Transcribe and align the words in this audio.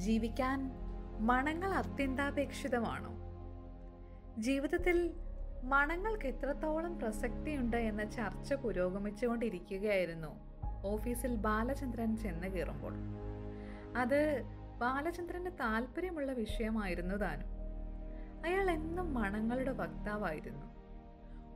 ജീവിക്കാൻ 0.00 0.70
മണങ്ങൾ 1.20 1.68
അത്യന്താപേക്ഷിതമാണോ? 1.68 3.10
ജീവിതത്തിൽ 4.40 5.14
മണങ്ങൾക്ക് 5.64 6.26
എത്രത്തോളം 6.26 6.98
പ്രസക്തിയുണ്ട് 6.98 7.76
എന്ന 7.76 8.04
ചർച്ച 8.04 8.54
പുരോഗമിച്ചുകൊണ്ടിരിക്കുകയായിരുന്നു. 8.54 10.28
ഓഫീസിൽ 10.86 11.34
ബാലചന്ദ്രൻ 11.34 12.16
ചെന്ന് 12.16 12.48
കയറുമ്പോൾ. 12.48 12.92
അത് 13.96 14.42
ബാലചന്ദ്രന് 14.78 15.50
താല്പര്യമുള്ള 15.50 16.32
വിഷയമായിരുന്നു 16.32 17.14
താനും. 17.14 17.46
അയാൾ 18.44 18.70
എന്നും 18.70 19.14
മണങ്ങളുടെ 19.14 19.72
വക്താവായിരുന്നു. 19.72 20.66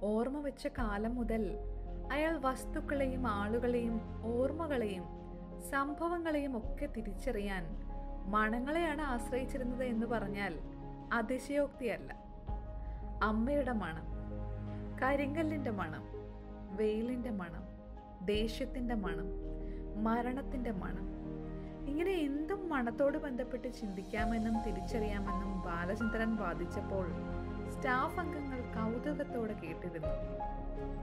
ഓർമ്മ 0.03 0.41
വെച്ച 0.41 0.67
കാലം 0.67 1.15
മുതൽ 1.15 1.57
അയാൾ 2.13 2.39
വസ്തുക്കളെയും 2.39 3.29
ആളുകളെയും 3.29 4.01
ഓർമ്മകളെയും 4.25 5.05
സംഭവങ്ങളെയും 5.71 6.59
ഒക്കെ 6.59 6.87
തിരിച്ചറിയാൻ 6.87 7.84
മണങ്ങളെയാണ് 8.25 9.03
ആശ്രയിച്ചിരുന്നത് 9.03 9.85
എന്ന് 9.85 10.07
പറഞ്ഞാൽ 10.07 10.59
അതിശയോക്തിയല്ല. 11.13 12.13
അമ്മയുടെ 13.23 13.73
മണം 13.73 14.07
കരിങ്കല്ലിന്റെ 15.03 15.71
മണം 15.71 16.05
വെയിലിന്റെ 16.77 17.31
മണം 17.31 17.65
ദേഷ്യത്തിന്റെ 18.27 18.95
മണം 18.95 19.29
മരണത്തിന്റെ 20.05 20.71
മണം. 20.71 21.15
ഇങ്ങനെ 21.87 22.11
എന്തും 22.11 22.69
മണത്തോട് 22.69 23.19
ബന്ധപ്പെട്ട് 23.19 23.75
ചിന്തിക്കാമെന്നും 23.75 24.63
തിരിച്ചറിയാമെന്നും 24.63 25.63
ബാലചന്ദ്രൻ 25.63 26.37
വാദിച്ചപ്പോൾ 26.37 27.07
സ്റ്റാഫ് 27.71 28.21
അംഗങ്ങൾ 28.21 28.61
കൗതുകത്തോടെ 28.61 29.53
കേട്ടിരുന്നു. 29.53 30.15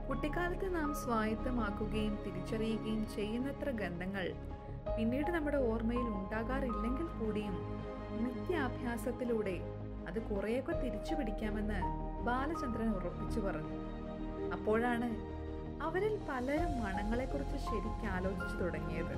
കുട്ടിക്കാലത്ത് 0.08 0.74
നാം 0.74 0.94
സ്വായത്തമാക്കുകയും 0.94 2.18
തിരിച്ചറിയുകയും 2.26 3.06
ചെയ്യുന്നത്ര 3.16 3.70
ഗന്ധങ്ങൾ 3.70 4.34
പിന്നീട് 4.96 5.30
നമ്മുടെ 5.30 5.56
ഓർമ്മയിൽ 5.56 6.08
ഉണ്ടാകാറില്ലെങ്കിൽ 6.18 7.06
കൂടിയും 7.18 7.56
നിത്യാഭ്യാസത്തിലൂടെ 8.22 9.56
അത് 10.08 10.18
കുറേയൊക്കെ 10.22 10.72
തിരിച്ചു 10.72 11.14
പിടിക്കാമെന്ന് 11.14 11.78
ബാലചന്ദ്രൻ 12.26 12.90
ഉറപ്പിച്ചു 12.96 13.40
പറഞ്ഞു. 13.40 13.78
അപ്പോഴാണ് 14.52 15.08
അവരിൽ 15.86 16.14
പലരും 16.28 16.72
മണങ്ങളെക്കുറിച്ച് 16.82 17.58
ശരിക്കും 17.68 18.08
ആലോചിച്ചു 18.16 18.56
തുടങ്ങിയത്. 18.56 19.14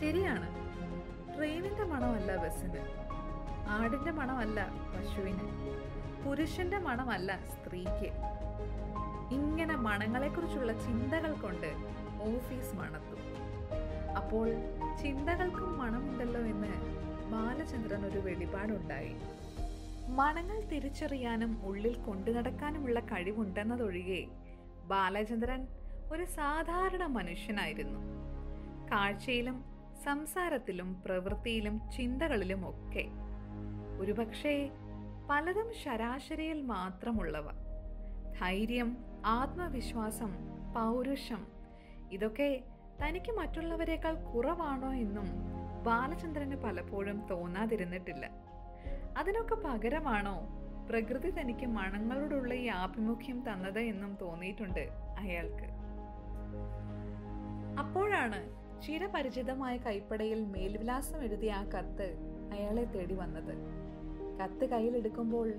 ശരിയാണ് 0.00 0.48
ട്രെയിനിന്റെ 1.36 1.84
മണമല്ല 1.84 2.36
ബസ്സിന് 2.36 2.82
ആടിന്റെ 3.76 4.10
മണമല്ല 4.10 4.60
പശുവിന് 4.92 5.46
പുരുഷന്റെ 6.24 6.78
മണമല്ല 6.78 7.38
സ്ത്രീക്ക്. 7.52 8.10
ഇങ്ങനെ 9.38 9.76
മണങ്ങളെക്കുറിച്ചുള്ള 9.76 10.72
ചിന്തകൾ 10.86 11.32
കൊണ്ട് 11.32 11.70
ഓഫീസ് 12.30 12.74
മണത്തു. 12.80 13.16
അപ്പോൾ 14.16 14.48
ചിന്തകൾക്കും 15.02 15.78
മണമുണ്ടല്ലോ 15.78 16.40
എന്ന് 16.40 16.68
ബാലചന്ദ്രൻ 17.30 18.06
ഒരു 18.06 18.18
വെളിപാടുണ്ടായി. 18.18 19.14
മണങ്ങൾ 20.08 20.60
തിരിച്ചറിയാനും 20.60 21.60
ഉള്ളിൽ 21.64 21.94
കൊണ്ടു 21.94 22.30
നടക്കാനുമുള്ള 22.30 23.00
കഴിവുണ്ടെന്നതൊഴികെ 23.00 24.26
ബാലചന്ദ്രൻ 24.86 25.66
ഒരു 26.12 26.24
സാധാരണ 26.24 27.04
മനുഷ്യനായിരുന്നു. 27.06 28.00
കാഴ്ചയിലും 28.92 29.64
സംസാരത്തിലും 30.04 31.02
പ്രവൃത്തിയിലും 31.02 31.80
ചിന്തകളിലും 31.96 32.68
ഒക്കെ. 32.68 33.04
ഒരുപക്ഷേ 34.00 34.70
പലതും 35.30 35.72
ശരാശരിയിൽ 35.84 36.62
മാത്രമുള്ളവ. 36.62 37.50
ധൈര്യം 38.40 38.96
ആത്മവിശ്വാസം 39.26 40.32
പൗരുഷം 40.74 41.46
ഇതൊക്കെ 42.12 42.64
തനിക്ക് 43.02 43.32
മറ്റുള്ളവരെക്കാൾ 43.32 44.14
കുറവാണോ 44.14 44.92
എന്നും 44.92 45.24
ബാലചന്ദ്രന് 45.82 46.56
പലപ്പോഴും 46.56 47.26
തോന്നാതിരുന്നിട്ടില്ല. 47.30 48.30
അതിനൊക്കെ 49.16 49.54
പകരമാണോ 49.54 50.48
പ്രകൃതി 50.90 51.30
തനിക്ക് 51.30 51.66
മണങ്ങളോടുള്ള 51.66 52.54
ഈ 52.54 52.66
ആഭിമുഖ്യം 52.66 53.52
തന്നത് 53.52 53.78
എന്നും 53.78 54.18
തോന്നിയിട്ടുണ്ട് 54.20 54.88
അയാൾക്ക്. 55.18 55.68
അപ്പോഴാണ് 57.78 58.40
ചിരപരിചിതമായ 58.82 59.76
കൈപ്പടയിൽ 59.76 60.44
മേൽവിലാസം 60.44 61.22
എഴുതിയ 61.22 61.52
ആ 61.52 61.64
കത്ത് 61.64 62.16
അയാളെ 62.52 62.84
തേടി 62.84 63.14
വന്നത്. 63.14 63.54
കത്ത് 64.42 64.70
കയ്യിലെടുക്കുമ്പോൾ 64.70 65.52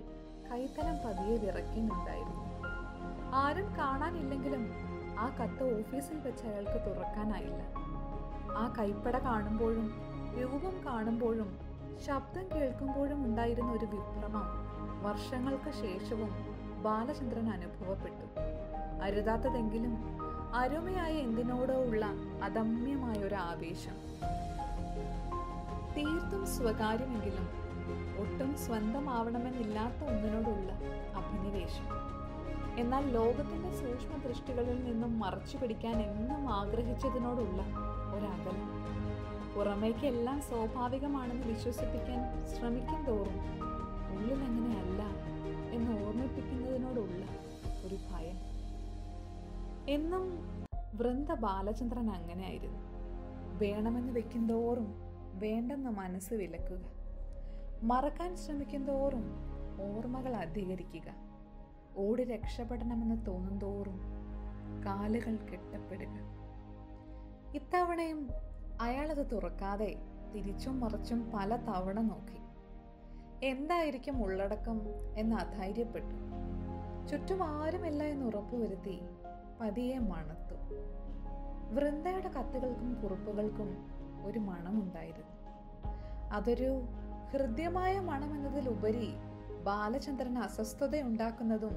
കൈത്തലം 0.52 0.96
പതിയെ 1.06 1.38
വിറയ്ക്കുന്നുണ്ടായിരുന്നു. 1.38 2.42
ആരും 3.36 3.78
കാണാനില്ലെങ്കിലും 3.78 4.91
ആ 5.22 5.28
കത്ത് 5.30 5.80
ഓഫീസിൽ 5.80 6.20
വെച്ച് 6.20 6.46
അയാൾക്ക് 6.46 6.80
തുറക്കാനായില്ല. 6.86 7.64
ആ 8.58 8.74
കൈപ്പട 8.80 9.18
കാണുമ്പോഴും 9.18 10.02
രൂപം 10.42 10.86
കാണുമ്പോഴും 10.86 11.60
ശബ്ദം 12.06 12.46
കേൾക്കുമ്പോഴും 12.56 13.26
ഉണ്ടായിരുന്ന 13.26 13.72
ഒരു 13.72 13.86
വിഭ്രമം 13.86 14.48
വർഷങ്ങൾക്ക് 15.02 15.72
ശേഷവും 15.72 16.32
ബാലചന്ദ്രൻ 16.84 17.50
അനുഭവപ്പെട്ടു. 17.50 18.26
അരുതാത്തതെങ്കിലും 19.04 19.98
അരുമയായ 20.56 21.14
എന്തിനോടോ 21.14 21.74
ഉള്ള 21.74 22.06
അദമ്യമായ 22.44 23.16
ഒരു 23.16 23.36
ആവേശം. 23.36 23.98
തീർത്തും 25.98 26.48
സ്വകാര്യമെങ്കിലും 26.48 27.50
ഒട്ടും 28.22 28.58
സ്വന്തമാവണമെന്നില്ലാത്ത 28.58 30.04
ഒന്നിനോടുള്ള 30.04 30.72
അഭിനിവേശം. 31.16 32.12
എന്നാൽ 32.78 33.10
ലോകത്തിന്റെ 33.10 33.72
സൂക്ഷ്മ 33.72 34.28
ദൃഷ്ടികളിൽ 34.28 34.84
നിന്നും 34.84 35.20
മറച്ചു 35.20 35.58
പിടിക്കാൻ 35.58 36.02
എന്നും 36.02 36.50
ആഗ്രഹിച്ചതിനോടുള്ള 36.50 37.64
ഒരകലം. 38.16 38.82
പുറമേക്ക് 39.56 40.06
എല്ലാം 40.06 40.42
സ്വാഭാവികമാണെന്ന് 40.42 41.48
വിശ്വസിപ്പിക്കാൻ 41.48 42.48
ശ്രമിക്കും 42.48 43.06
തോറും 43.06 43.40
ഉള്ളിൽ 44.14 44.44
അങ്ങനെയല്ല 44.44 45.04
എന്ന് 45.72 46.08
ഓർമ്മിപ്പിക്കുന്നതിനോടുള്ള 46.08 47.26
ഒരു 47.86 47.96
ഭയം. 47.96 48.38
എന്നും 49.90 50.40
വൃന്ദ 50.96 51.34
ബാലചന്ദ്രൻ 51.34 52.12
അങ്ങനെയായിരുന്നു. 52.12 52.80
വേണമെന്ന് 53.58 54.14
വെക്കും 54.14 54.50
തോറും 54.50 54.94
വേണ്ടെന്ന് 55.34 55.90
മനസ്സ് 55.90 56.34
വിലക്കുക. 56.34 56.82
മറക്കാൻ 57.84 58.36
ശ്രമിക്കും 58.36 58.86
തോറും 58.86 59.38
ഓർമ്മകൾ 59.82 60.36
അധികരിക്കുക. 60.36 61.32
ഓടി 61.98 62.24
രക്ഷപ്പെടണമെന്ന് 62.24 63.26
തോന്നും 63.26 63.60
തോറും 63.60 64.02
കാലുകൾ 64.86 65.36
കെട്ടപ്പെടുക. 65.36 66.42
ഇത്തവണയും 67.56 68.30
അയാളത് 68.82 69.32
തുറക്കാതെ 69.32 69.96
തിരിച്ചും 70.36 70.80
മറിച്ചും 70.80 71.32
പല 71.32 71.56
തവണ 71.56 72.02
നോക്കി. 72.02 72.42
എന്തായിരിക്കും 73.46 74.24
ഉള്ളടക്കം 74.24 74.82
എന്ന് 75.18 75.36
അധൈര്യപ്പെട്ടു. 75.36 76.16
ചുറ്റും 77.08 77.44
ആരുമില്ല 77.44 78.04
എന്ന് 78.04 78.26
ഉറപ്പുവരുത്തി 78.26 79.02
പതിയെ 79.62 79.98
മണത്തു. 79.98 80.56
വൃന്ദയുടെ 81.74 82.30
കത്തുകൾക്കും 82.30 83.02
കുറിപ്പുകൾക്കും 83.02 83.78
ഒരു 84.26 84.40
മണമുണ്ടായിരുന്നു. 84.40 85.32
അതൊരു 86.34 86.82
ഹൃദ്യമായ 87.32 88.00
മണമെന്നതിലുപരി 88.00 89.14
ബാലചന്ദ്രന് 89.64 90.38
അസ്വസ്ഥതയുണ്ടാക്കുന്നതും 90.38 91.76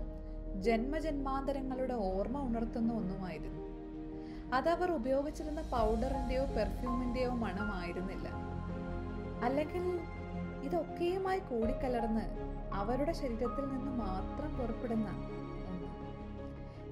ജന്മജന്മാന്തരങ്ങളുടെ 0.63 1.95
ഓർമ്മ 1.95 2.39
ഉണർത്തുന്ന 2.39 2.93
ഒന്നുമായിരുന്നു. 2.93 3.65
അവർ 4.55 4.93
ഉപയോഗിച്ചിരുന്ന 4.93 5.61
പൗഡറിന്റെയോ 5.61 6.45
പെർഫ്യൂമിന്റെയോ 6.45 7.31
മണമായിരുന്നില്ല. 7.31 8.29
അല്ലെങ്കിൽ 9.43 10.01
ഇതൊക്കെയുമായി 10.63 11.39
കൂടിക്കലർന്ന് 11.39 12.25
അവരുടെ 12.73 13.13
ശരീരത്തിൽ 13.13 13.65
നിന്ന് 13.69 13.91
മാത്രം 13.91 14.59
പുറപ്പെടുന്ന 14.59 15.09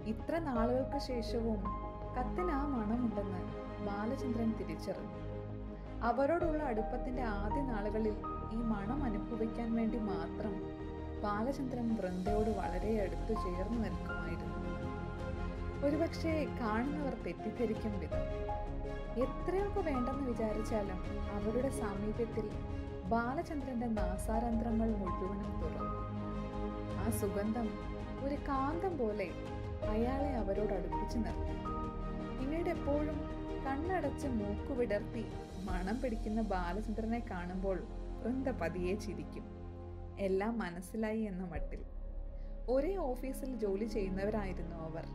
ഇത്ര 0.04 0.38
നാളുകൾക്ക് 0.38 0.98
ശേഷവും 0.98 1.60
കത്തിന് 2.16 2.50
ആ 2.50 2.66
മണമുണ്ടെന്ന് 2.66 3.41
ബാലചന്ദ്രൻ 3.86 4.52
തിരിച്ചറിഞ്ഞു. 4.52 5.22
അവരോടുള്ള 6.02 6.62
അടുപ്പത്തിന്റെ 6.62 7.22
ആദ്യ 7.22 7.62
നാളുകളിൽ 7.62 8.14
ഈ 8.52 8.56
മണം 8.56 9.05
അനുഭവിക്കാൻ 9.05 9.75
വേണ്ടി 9.75 9.99
മാത്രം 9.99 10.81
ബാലചന്ദ്രൻ 11.22 11.94
വൃന്ദയോട് 11.94 12.50
വളരെ 12.50 13.00
അടുത്ത് 13.02 13.28
ചേർന്ന് 13.28 13.84
നിൽക്കുമായിരുന്നു. 13.84 14.58
ഒരുപക്ഷെ 15.86 16.46
കാണുന്നവർ 16.60 17.14
തെറ്റിദ്ധരിക്കും 17.26 17.98
വിധം. 18.00 18.24
എത്രയൊക്കെ 19.22 19.80
വേണ്ടെന്ന് 19.80 20.28
വിചാരിച്ചാലും 20.28 21.00
അവരുടെ 21.30 21.69
സാമീപ്യത്തിൽ 21.69 22.50
ബാലചന്ദ്രന്റെ 23.04 23.86
നാസാരന്ധ്രങ്ങൾ 23.86 24.90
മുഴുവനും 24.96 25.62
തുറന്നു. 25.62 26.02
ആ 26.98 27.10
സുഗന്ധം 27.10 27.68
ഒരു 28.25 28.34
കാന്തം 28.34 28.98
പോലെ 28.98 29.28
അയാളെ 29.88 30.30
അവരോട് 30.36 30.75
അടുപ്പിച്ചു 30.75 31.18
നിർത്തി. 31.18 31.56
പിന്നീട് 32.38 32.68
എപ്പോഴും 32.68 33.18
കണ്ണടച്ച് 33.66 34.26
മൂക്കു 34.26 34.75
വിടർത്തി 34.75 35.25
മണം 35.64 36.00
പിടിക്കുന്ന 36.02 36.40
ബാലചന്ദ്രനെ 36.40 37.22
കാണുമ്പോൾ 37.30 37.78
വൃന്ദ 38.22 38.48
പതിയെ 38.50 38.94
ചിരിക്കും. 38.94 39.62
എല്ലാം 40.19 40.59
മനസ്സിലായി 40.59 41.20
എന്ന 41.20 41.44
മട്ടിൽ. 41.44 41.85
ഒരേ 42.69 42.97
ഓഫീസിൽ 42.97 43.56
ജോലി 43.56 43.85
ചെയ്യുന്നവരായിരുന്നു 43.85 44.76
അവർ. 44.76 45.06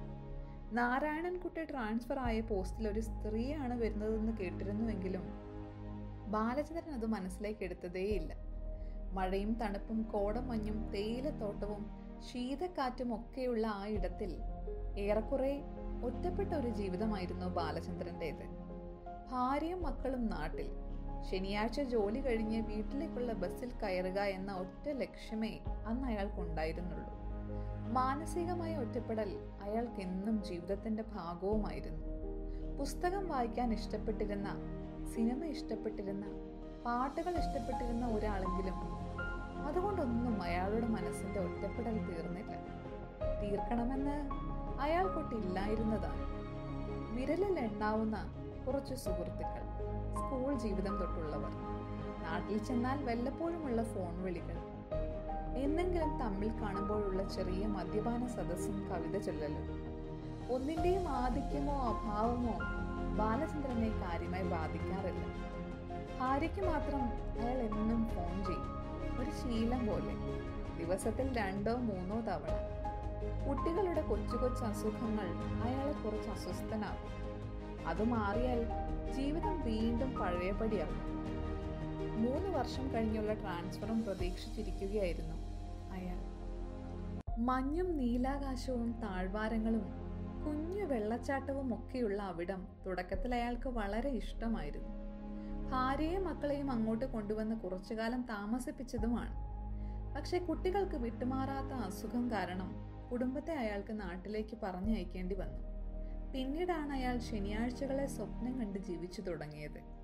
നാരായണൻകുട്ടി 0.76 1.64
ട്രാൻസ്ഫർ 1.64 2.20
ആയ 2.20 2.40
പോസ്റ്റിൽ 2.40 2.88
ഒരു 2.88 3.00
സ്ത്രീയാണ് 3.00 3.82
വരുന്നതെന്ന് 3.82 4.38
കേട്ടിരുന്നുവെങ്കിലും 4.38 5.24
ബാലചന്ദ്രൻ 6.28 6.94
അത് 6.94 7.06
മനസ്സിലേക്ക് 7.06 7.64
എടുത്തതേയില്ല. 7.64 8.34
മഴയും 9.12 9.54
തണുപ്പും 9.54 10.04
കോടമഞ്ഞും 10.04 10.92
തേയിലത്തോട്ടവും 10.92 11.86
ശീതക്കാറ്റും 12.32 13.16
ഒക്കെയുള്ള 13.16 13.68
ആ 13.68 13.86
ഇടത്തിൽ 13.88 14.40
ഏറെക്കുറെ 14.98 15.62
ഒറ്റപ്പെട്ട 16.04 16.54
ഒരു 16.54 16.68
ജീവിതമായിരുന്നു 16.68 17.46
ബാലചന്ദ്രന്റേത്. 17.46 18.68
ഭാര്യയും 19.32 19.84
മക്കളും 19.84 20.28
നാട്ടിൽ. 20.28 20.87
ശനിയാഴ്ച 21.32 21.82
ജോലി 21.82 22.20
കഴിഞ്ഞ് 22.20 22.62
വീട്ടിലേക്കുള്ള 22.62 23.34
ബസ്സിൽ 23.34 23.72
കയറുക 23.84 24.20
എന്ന 24.20 24.54
ഒറ്റ 24.54 24.90
ലക്ഷ്യമേ 24.90 25.60
അന്ന് 25.86 26.08
അയാൾക്കുണ്ടായിരുന്നുള്ളൂ. 26.08 27.14
മാനസികമായ 27.94 28.78
ഒറ്റപ്പെടൽ 28.78 29.38
അയാൾക്ക് 29.62 30.02
എന്നും 30.02 30.44
ജീവിതത്തിന്റെ 30.44 31.04
ഭാഗവുമായിരുന്നു. 31.04 32.08
പുസ്തകം 32.80 33.28
വായിക്കാൻ 33.28 33.74
ഇഷ്ടപ്പെട്ടിരുന്ന 33.74 34.50
സിനിമ 35.16 35.46
ഇഷ്ടപ്പെട്ടിരുന്ന 35.46 36.26
പാട്ടുകൾ 36.86 37.38
ഇഷ്ടപ്പെട്ടിരുന്ന 37.38 38.08
ഒരാളെങ്കിലും 38.08 38.76
അതുകൊണ്ടൊന്നും 39.66 40.42
അയാളുടെ 40.42 40.88
മനസ്സിന്റെ 40.88 41.40
ഒറ്റപ്പെടൽ 41.40 41.98
തീർന്നില്ല. 41.98 42.52
തീർക്കണമെന്ന് 43.42 44.30
അയാൾക്കൊട്ടില്ലായിരുന്നതാണ് 44.82 46.28
വിരലിൽ 47.16 47.60
എണ്ണാവുന്ന 47.60 48.37
കുറച്ച് 48.68 48.96
സുഹൃത്തുക്കൾ 48.96 49.62
സ്കൂൾ 50.14 50.54
ജീവിതം 50.54 50.98
തൊട്ടുള്ളവർ 50.98 51.50
നാട്ടിൽ 52.24 52.58
ചെന്നാൽ 52.58 53.06
വല്ലപ്പോഴുമുള്ള 53.06 53.84
ഫോൺ 53.84 54.24
വിളികൾ 54.24 54.58
എന്നെങ്കിലും 55.58 56.20
തമ്മിൽ 56.20 56.62
കാണുമ്പോഴുള്ള 56.62 57.30
ചെറിയ 57.30 57.68
മദ്യപാന 57.68 58.28
സദസ്സും 58.28 58.88
കവിത 58.90 59.22
ചൊല്ലലും. 59.22 59.88
ഒന്നിന്റെയും 60.54 61.08
ആധിക്യമോ 61.10 61.74
അഭാവമോ 61.74 62.60
ബാലചന്ദ്രനെ 63.18 63.90
കാര്യമായി 63.90 64.44
ബാധിക്കാറില്ല. 64.44 65.26
ഭാര്യയ്ക്ക് 66.20 66.66
മാത്രം 66.66 67.02
അയാൾ 67.02 67.58
എന്നും 67.58 68.08
ഫോൺ 68.08 68.46
ചെയ്യും. 68.46 68.78
ഒരു 69.22 69.32
ശീലം 69.32 69.88
പോലെ 69.88 70.14
ദിവസത്തിൽ 70.84 71.38
രണ്ടോ 71.38 71.76
മൂന്നോ 71.76 72.22
തവണ. 72.22 72.78
കുട്ടികളുടെ 73.48 74.02
കൊച്ചു 74.02 74.36
കൊച്ചു 74.36 74.64
അസുഖങ്ങൾ 74.64 75.28
അയാളെ 75.68 75.92
കുറച്ച് 75.92 76.30
അസ്വസ്ഥനാകും 76.30 77.27
അത് 77.88 78.04
മാറിയാൽ 78.04 78.66
ജീവിതം 79.14 79.62
വീണ്ടും 79.62 80.20
പഴയപടിയാകും. 80.20 81.18
മൂന്ന് 82.18 82.50
വർഷം 82.50 82.94
കഴിഞ്ഞുള്ള 82.94 83.34
ട്രാൻസ്ഫറും 83.34 84.04
പ്രതീക്ഷിച്ചിരിക്കുകയായിരുന്നു 84.04 85.36
അയാൾ. 85.92 86.38
മഞ്ഞും 87.40 87.98
നീലാകാശവും 87.98 88.92
താഴ്വാരങ്ങളും 88.92 90.08
കുഞ്ഞു 90.46 90.84
വെള്ളച്ചാട്ടവും 90.84 91.74
ഒക്കെയുള്ള 91.74 92.22
അവിടം 92.22 92.68
തുടക്കത്തിൽ 92.86 93.36
അയാൾക്ക് 93.36 93.70
വളരെ 93.70 94.10
ഇഷ്ടമായിരുന്നു. 94.10 94.90
ഭാര്യയും 95.72 96.24
മക്കളെയും 96.24 96.72
അങ്ങോട്ട് 96.72 97.06
കൊണ്ടുവന്ന് 97.06 97.56
കുറച്ചു 97.56 97.94
കാലം 97.94 98.22
താമസിപ്പിച്ചതുമാണ്. 98.22 99.34
പക്ഷെ 100.16 100.38
കുട്ടികൾക്ക് 100.40 100.96
വിട്ടുമാറാത്ത 100.96 101.74
അസുഖം 101.74 102.32
കാരണം 102.32 102.76
കുടുംബത്തെ 103.12 103.54
അയാൾക്ക് 103.54 104.02
നാട്ടിലേക്ക് 104.02 104.58
പറഞ്ഞയക്കേണ്ടി 104.64 105.36
വന്നു. 105.36 105.77
പിന്നീടാണ് 106.34 106.94
അയാൾ 106.94 107.18
ശനിയാഴ്ചകളെ 107.18 108.06
സ്വപ്നം 108.06 108.60
കണ്ട് 108.60 108.80
ജീവിച്ചു 108.80 109.22
തുടങ്ങിയത്. 109.22 109.98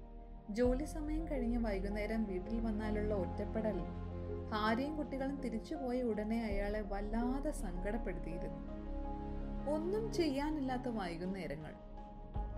ജോലി 0.49 0.85
സമയം 0.85 1.27
കഴിഞ്ഞ് 1.27 1.57
വൈകുന്നേരം 1.57 2.23
വീട്ടിൽ 2.23 2.59
വന്നാലുള്ള 2.59 3.13
ഒറ്റപ്പെടൽ 3.13 3.79
ഭാര്യയും 4.51 4.97
കുട്ടികളും 4.97 5.41
തിരിച്ചുപോയ 5.41 6.01
ഉടനെ 6.01 6.43
അയാളെ 6.43 6.81
വല്ലാതെ 6.81 7.51
സങ്കടപ്പെടുത്തിയിരുന്നു. 7.51 8.67
ഒന്നും 9.71 10.13
ചെയ്യാനില്ലാത്ത 10.13 10.87
വൈകുന്നേരങ്ങൾ. 10.87 11.73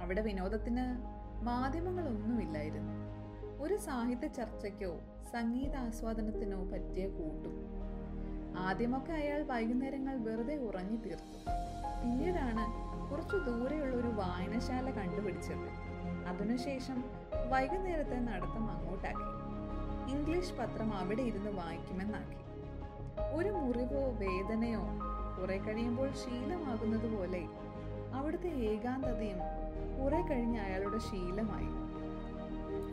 അവിടെ 0.02 0.22
വിനോദത്തിന് 0.22 0.98
മാധ്യമങ്ങളൊന്നുമില്ലായിരുന്നു. 1.44 2.94
ഒരു 3.64 3.78
സാഹിത്യ 3.78 4.28
ചർച്ചയ്ക്കോ 4.28 5.00
സംഗീതാസ്വാദനത്തിനോ 5.34 6.64
പറ്റിയ 6.64 7.08
കൂട്ടും. 7.08 7.86
ആദ്യമൊക്കെ 8.58 9.14
അയാൾ 9.14 9.44
വൈകുന്നേരങ്ങൾ 9.44 10.18
വെറുതെ 10.18 10.58
ഉറങ്ങി 10.58 10.96
തീർത്തു 10.96 11.50
പിന്നീടാണ് 12.02 12.85
കുറച്ചു 13.12 13.36
ദൂരെയുള്ള 13.36 13.96
ഒരു 13.96 14.08
വായനശാല 14.08 14.92
കണ്ടുപിടിച്ചത്. 14.92 15.70
അതിനുശേഷം 16.28 17.04
വൈകുന്നേരത്തെ 17.50 18.20
നടത്തം 18.20 18.72
അങ്ങോട്ടാക്കി. 18.72 19.46
ഇംഗ്ലീഷ് 20.12 20.54
പത്രം 20.54 20.94
അവിടെ 20.94 21.22
ഇരുന്ന് 21.22 21.50
വായിക്കുമെന്നാക്കി. 21.50 22.46
ഒരു 23.36 23.50
മുറിവോ 23.50 24.02
വേദനയോ 24.12 24.84
കുറെ 25.40 25.58
കഴിയുമ്പോൾ 25.58 26.12
ശീലമാകുന്നത് 26.12 27.18
പോലെ 27.18 27.46
അവിടുത്തെ 28.14 28.48
ഏകാന്തതയും 28.48 29.40
കുറെ 30.00 30.22
കഴിഞ്ഞ് 30.22 30.60
അയാളുടെ 30.60 30.98
ശീലമായി. 30.98 31.86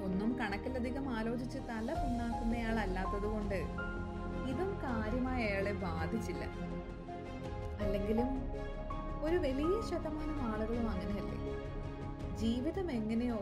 ഒന്നും 0.05 0.39
കണക്കിലധികം 0.39 1.09
ആലോചിച്ച് 1.11 1.59
തല 1.59 1.95
പുണ്ണാക്കുന്നയാളല്ലാത്തതുകൊണ്ട് 1.95 3.55
ഇതും 4.49 4.79
കാര്യമായി 4.85 5.47
അയാളെ 5.47 5.73
ബാധിച്ചില്ല. 5.73 6.45
അല്ലെങ്കിലും 7.81 8.29
ഒരു 9.23 9.37
വലിയ 9.37 9.91
ശതമാനം 9.91 10.43
ആളുകളും 10.43 10.91
അങ്ങനെയല്ലേ? 10.91 11.59
ജീവിതം 12.37 12.93
എങ്ങനെയോ 12.93 13.39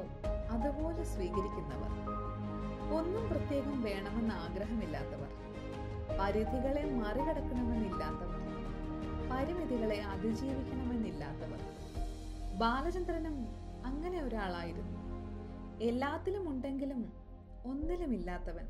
അതുപോലെ 0.50 1.04
സ്വീകരിക്കുന്നവർ. 1.04 1.90
ഒന്നും 2.98 3.28
പ്രത്യേകം 3.30 3.82
വേണമെന്ന് 3.82 4.34
ആഗ്രഹമില്ലാത്തവർ. 4.34 5.28
പരിധികളെ 6.20 6.90
മറികടക്കണമെന്നില്ലാത്തവർ. 6.94 8.40
പരിമിതികളെ 9.30 10.02
അതിജീവിക്കണമെന്നില്ലാത്തവർ. 10.02 11.60
ബാലചന്ദ്രനും 12.58 13.46
അങ്ങനെ 13.86 14.22
ഒരാളായിരുന്നു. 14.22 15.00
എല്ലാത്തിലും 15.80 16.48
ഉണ്ടെങ്കിലും 16.48 17.12
ഒന്നിലുമില്ലാത്തവൻ 17.66 18.66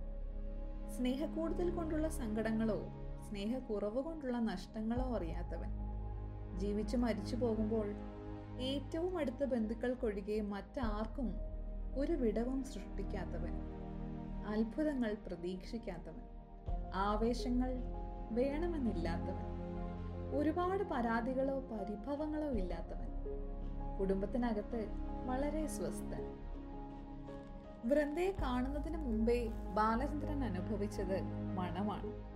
സ്നേഹക്കൂടുതൽ 0.98 1.70
കൊണ്ടുള്ള 1.70 2.08
സങ്കടങ്ങളോ 2.08 2.80
സ്നേഹക്കുറവ് 3.28 4.02
കൊണ്ടുള്ള 4.02 4.38
നഷ്ടങ്ങളോ 4.38 5.16
അറിയാത്തവൻ. 5.16 5.79
ജീവിച്ചു 6.58 6.96
മരിച്ചു 6.96 7.36
പോകുമ്പോൾ 7.36 7.86
ഏറ്റവും 8.60 9.18
അടുത്ത 9.18 9.44
ബന്ധുക്കൾക്കൊഴികെ 9.44 10.40
മറ്റാർക്കും 10.40 11.34
ഒരു 11.94 12.12
വിടവും 12.12 12.64
സൃഷ്ടിക്കാത്തവൻ 12.64 13.52
അത്ഭുതങ്ങൾ 14.46 15.16
പ്രതീക്ഷിക്കാത്തവൻ 15.26 16.20
ആവേശങ്ങൾ 16.94 17.74
വേണമെന്നില്ലാത്തവൻ 18.30 19.60
ഒരുപാട് 20.36 20.84
പരാതികളോ 20.84 21.60
പരിഭവങ്ങളോ 21.60 22.50
ഇല്ലാത്തവൻ 22.50 23.10
കുടുംബത്തിനകത്ത് 23.98 24.88
വളരെ 25.26 25.66
സ്വസ്ഥൻ. 25.66 26.36
വൃന്ദയെ 27.88 28.30
കാണുന്നതിന് 28.42 28.96
മുമ്പേ 28.96 29.46
ബാലചന്ദ്രൻ 29.48 30.44
അനുഭവിച്ചത് 30.44 31.22
മണമാണ്. 31.56 32.30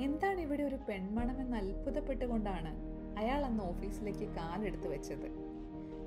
എന്താണ് 0.00 0.40
ഇവിടെ 0.40 0.62
ഒരു 0.62 0.78
പെൺമണമെന്ന് 0.88 1.56
അത്ഭുതപ്പെട്ടുകൊണ്ടാണ് 1.56 2.93
അയാൾ 3.18 3.44
അന്ന് 3.44 3.64
ഓഫീസിലേക്ക് 3.64 4.34
കാലെടുത്ത് 4.34 4.88
വെച്ചത്. 4.88 5.54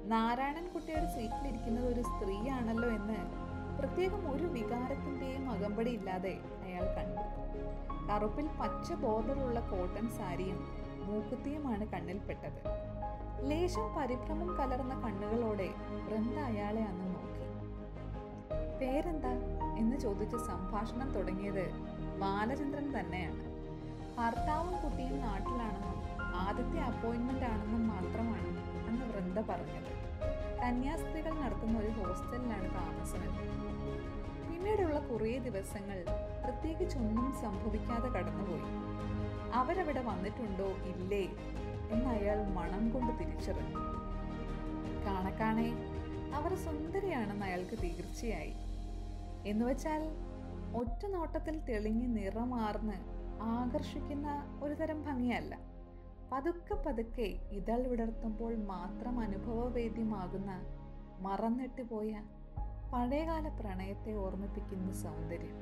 നാരായണൻ 0.06 0.68
കുട്ടിയുടെ 0.68 1.16
സീറ്റിലിരിക്കുന്നത് 1.16 1.88
ഒരു 1.88 2.02
സ്ത്രീയാണല്ലോ 2.02 2.90
എന്ന് 2.90 3.48
പ്രത്യേകം 3.80 4.32
ഒരു 4.32 4.44
വികാരത്തിന്റെയും 4.44 5.50
അകമ്പടി 5.50 5.92
ഇല്ലാതെ 5.92 6.38
അയാൾ 6.64 6.84
കണ്ടു. 6.84 7.48
കറുപ്പിൽ 8.12 8.48
പച്ച 8.48 8.94
ബോർഡറുള്ള 8.94 9.60
കോട്ടൺ 9.60 10.10
സാരിയും 10.10 10.68
മൂക്കുത്തിയുമാണ് 11.06 11.92
കണ്ണിൽപ്പെട്ടത്. 11.92 12.62
ലേശം 13.42 13.96
പരിഭ്രമം 13.96 14.58
കലർന്ന 14.58 15.02
കണ്ണുകളോടെ 15.02 15.70
വൃന്ദ 16.06 16.40
അയാളെ 16.40 16.84
അന്ന് 16.84 17.06
നോക്കി. 17.06 17.38
പേരെന്താ? 18.80 19.30
എന്ന് 19.78 19.98
ചോദിച്ച് 19.98 20.38
സംഭാഷണം 20.38 21.12
തുടങ്ങിയത് 21.12 21.72
ബാലചന്ദ്രൻ 22.20 23.00
തന്നെയാണ്. 23.00 23.48
ഭർത്താവും 24.18 24.84
കുട്ടിയും 24.84 25.22
നാട്ടിലാണെന്നും 25.22 25.97
ആദ്യത്തെ 26.38 26.80
അപ്പോയിന്റ്മെന്റ് 26.80 27.46
ആണെന്നും 27.46 27.88
മാത്രമാണ് 27.88 28.48
അന്ന് 28.88 29.06
വൃന്ദ 29.06 29.40
പറഞ്ഞത്. 29.40 29.92
കന്യാസ്ത്രീകൾ 30.60 31.32
നടത്തുന്ന 31.42 31.80
ഒരു 31.80 31.88
ഹോസ്റ്റലിലാണ് 31.88 32.74
താമസമെന്ന് 32.74 33.44
പിന്നീടുള്ള 34.52 35.00
കുറേ 35.00 35.38
ദിവസങ്ങൾ 35.38 36.06
പ്രത്യേകിച്ചൊന്നും 36.44 37.34
സംഭവിക്കാതെ 37.42 38.10
കടന്നുപോയി. 38.10 38.62
അവരവിടെ 39.54 40.02
വന്നിട്ടുണ്ടോ 40.02 40.66
ഇല്ലേ 40.66 41.24
എന്ന് 41.92 42.06
അയാൾ 42.06 42.48
മണം 42.48 42.90
കൊണ്ട് 42.90 43.20
തിരിച്ചറിഞ്ഞു. 43.20 43.78
കാണക്കാണെ 45.06 45.74
അവർ 46.34 46.56
സുന്ദരിയാണെന്ന് 46.56 47.46
അയാൾക്ക് 47.46 47.78
തീർച്ചയായി. 47.84 48.54
എന്നുവെച്ചാൽ 49.46 50.02
ഒറ്റ 50.76 51.06
നോട്ടത്തിൽ 51.06 51.60
തെളിഞ്ഞ് 51.60 52.18
നിറമാർന്ന് 52.18 52.94
ആകർഷിക്കുന്ന 53.42 54.60
ഒരുതരം 54.62 55.04
ഭംഗിയല്ല. 55.04 55.77
പതുക്കെ 56.32 56.76
പതുക്കെ 56.76 57.40
ഇതൾ 57.52 57.88
വിടർത്തുമ്പോൾ 57.88 58.56
മാത്രം 58.56 59.20
അനുഭവവേദ്യമാകുന്ന 59.20 60.66
മറന്നിട്ടുപോയ 61.20 62.22
പഴയകാല 62.94 63.48
പ്രണയത്തെ 63.48 64.14
ഓർമ്മിപ്പിക്കുന്ന 64.14 64.94
സൗന്ദര്യം. 64.94 65.56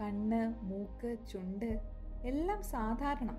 കണ്ണ് 0.00 0.64
മൂക്ക് 0.64 1.16
ചുണ്ട് 1.32 1.80
എല്ലാം 2.24 2.62
സാധാരണ. 2.62 3.36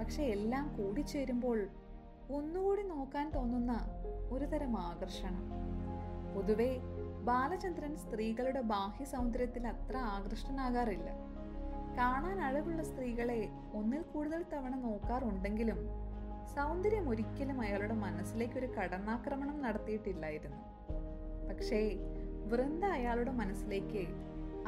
പക്ഷെ 0.00 0.22
എല്ലാം 0.22 0.76
കൂടിച്ചേരുമ്പോൾ 0.78 1.68
ഒന്നുകൂടി 2.30 2.82
നോക്കാൻ 2.82 3.30
തോന്നുന്ന 3.30 3.78
ഒരുതരം 4.30 4.78
ആകർഷണം. 4.78 5.48
പൊതുവെ 6.34 6.80
ബാലചന്ദ്രൻ 7.24 7.96
സ്ത്രീകളുടെ 7.96 8.60
ബാഹ്യ 8.60 9.04
സൗന്ദര്യത്തിൽ 9.04 9.66
അത്ര 9.66 9.96
ആകൃഷ്ടനാകാറില്ല. 9.96 11.10
കാണാൻ 11.96 12.40
അഴകുള്ള 12.40 12.82
സ്ത്രീകളെ 12.82 13.48
ഒന്നിൽ 13.74 14.02
കൂടുതൽ 14.02 14.44
തവണ 14.52 14.76
നോക്കാറുണ്ടെങ്കിലും 14.76 15.80
സൗന്ദര്യം 16.56 17.08
ഒരിക്കലും 17.08 17.60
അയാളുടെ 17.60 17.94
മനസ്സിലേക്ക് 17.94 18.54
ഒരു 18.54 18.66
കടന്നാക്രമണം 18.66 19.62
നടത്തിയിട്ടില്ലായിരുന്നു. 19.62 20.60
പക്ഷേ 21.48 21.80
വൃന്ദ 22.46 22.84
അയാളുടെ 22.84 23.30
മനസ്സിലേക്ക് 23.30 24.06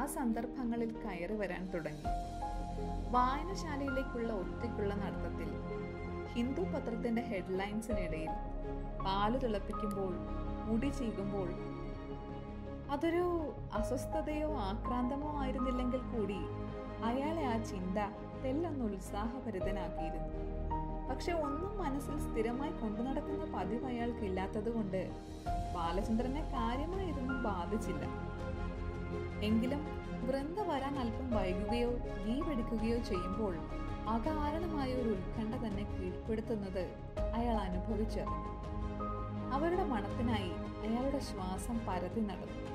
ആ 0.00 0.06
സന്ദർഭങ്ങളിൽ 0.06 0.90
കയറി 0.92 1.34
വരാൻ 1.34 1.70
തുടങ്ങി. 1.70 2.04
വായനശാലയിലേക്കുള്ള 3.10 4.32
ഒറ്റയ്ക്കുള്ള 4.32 4.94
നടത്തത്തിൽ 4.94 5.50
ഹിന്ദു 6.34 6.62
പത്രത്തിന്റെ 6.62 7.22
ഹെഡ്ലൈൻസിനിടയിൽ 7.22 8.30
പാൽ 9.06 9.38
തിളപ്പിക്കുമ്പോൾ 9.38 10.14
മുടി 10.64 10.88
ചീകുമ്പോൾ 10.88 11.48
അതൊരു 12.90 13.52
അസ്വസ്ഥതയോ 13.72 14.54
ആക്രാന്തമോ 14.56 15.40
ആയിരുന്നില്ലെങ്കിൽ 15.40 15.98
കൂടി 15.98 16.40
അയാളെ 17.04 17.44
ആ 17.44 17.62
ചിന്ത 17.62 17.98
തെല്ലൊന്ന് 18.44 18.84
ഉത്സാഹഭരിതനാക്കിയിരുന്നു. 18.84 20.44
പക്ഷെ 21.10 21.32
ഒന്നും 21.32 21.78
മനസ്സിൽ 21.78 22.18
സ്ഥിരമായി 22.18 22.70
കൊണ്ടു 22.70 23.02
നടക്കുന്ന 23.02 23.44
പതിവ് 23.56 23.86
അയാൾക്ക് 23.86 24.18
ഇല്ലാത്തതുകൊണ്ട് 24.18 25.10
ബാലചന്ദ്രനെ 25.74 26.42
കാര്യമായി 26.42 27.08
ഇതൊന്നും 27.08 27.42
ബാധിച്ചില്ല. 27.42 28.04
എങ്കിലും 29.42 30.04
വൃന്ദ 30.26 30.60
വരാൻ 30.60 30.98
അല്പം 30.98 31.30
വൈകുകയോ 31.30 31.90
ലീവെടുക്കുകയോ 32.26 32.98
ചെയ്യുമ്പോൾ 32.98 33.54
അകാരണമായ 34.08 34.94
ഒരു 34.94 35.08
ഉത്കണ്ഠ 35.08 35.54
തന്നെ 35.54 35.84
കീഴ്പ്പെടുത്തുന്നത് 35.84 36.84
അയാൾ 37.34 37.54
അനുഭവിച്ചറിഞ്ഞു. 37.54 38.42
അവരുടെ 39.52 39.84
മണത്തിനായി 39.84 40.52
അയാളുടെ 40.86 41.18
ശ്വാസം 41.18 41.80
പരതി 41.88 42.20
നടന്നു. 42.20 42.73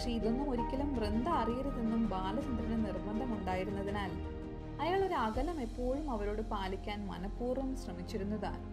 പക്ഷെ 0.00 0.12
ഇതൊന്നും 0.12 0.50
ഒരിക്കലും 0.50 0.94
വൃന്ദ 0.94 1.28
അറിയരുതെന്നും 1.28 2.08
ബാലചന്ദ്രന് 2.08 2.86
നിർബന്ധമുണ്ടായിരുന്നതിനാൽ 2.86 4.10
അയാൾ 4.80 5.04
ഒരു 5.04 5.14
അകലം 5.14 5.60
എപ്പോഴും 5.60 6.10
അവരോട് 6.10 6.42
പാലിക്കാൻ 6.42 7.06
മനഃപൂർവം 7.06 7.76
ശ്രമിച്ചിരുന്നതാണ്. 7.76 8.64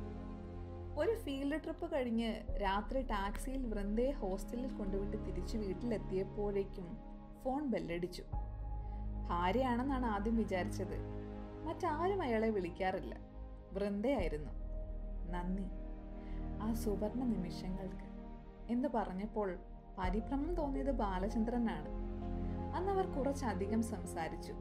ഒരു 0.99 1.15
ഫീൽഡ് 1.15 1.63
ട്രിപ്പ് 1.63 1.91
കഴിഞ്ഞ് 1.93 2.33
രാത്രി 2.61 3.01
ടാക്സിയിൽ 3.01 3.67
വൃന്ദയെ 3.67 4.11
ഹോസ്റ്റലിൽ 4.11 4.77
കൊണ്ടുവിട്ട് 4.77 5.25
തിരിച്ച് 5.25 5.57
വീട്ടിലെത്തിയപ്പോഴേക്കും 5.57 6.97
ഫോൺ 7.43 7.67
ബെല്ലടിച്ചു 7.67 8.23
ഭാര്യയാണെന്നാണ് 9.29 10.05
ആദ്യം 10.05 10.37
വിചാരിച്ചത്. 10.37 10.99
മറ്റാരും 11.65 12.21
അയാളെ 12.21 12.49
വിളിക്കാറില്ല. 12.49 13.17
വൃന്ദയായിരുന്നു. 13.73 14.51
നന്ദി. 15.31 15.63
ആ 16.61 16.73
സുവർണ 16.73 17.23
നിമിഷങ്ങൾക്ക് 17.23 18.07
എന്ന് 18.71 18.89
പറഞ്ഞപ്പോൾ 18.93 19.57
പരിഭ്രമം 19.97 20.55
തോന്നിയത് 20.55 20.91
ബാലചന്ദ്രനാണ്. 20.91 21.87
അന്ന് 22.75 22.91
അവർ 22.91 23.11
കുറച്ചധികം 23.11 23.83
സംസാരിച്ചു. 23.83 24.53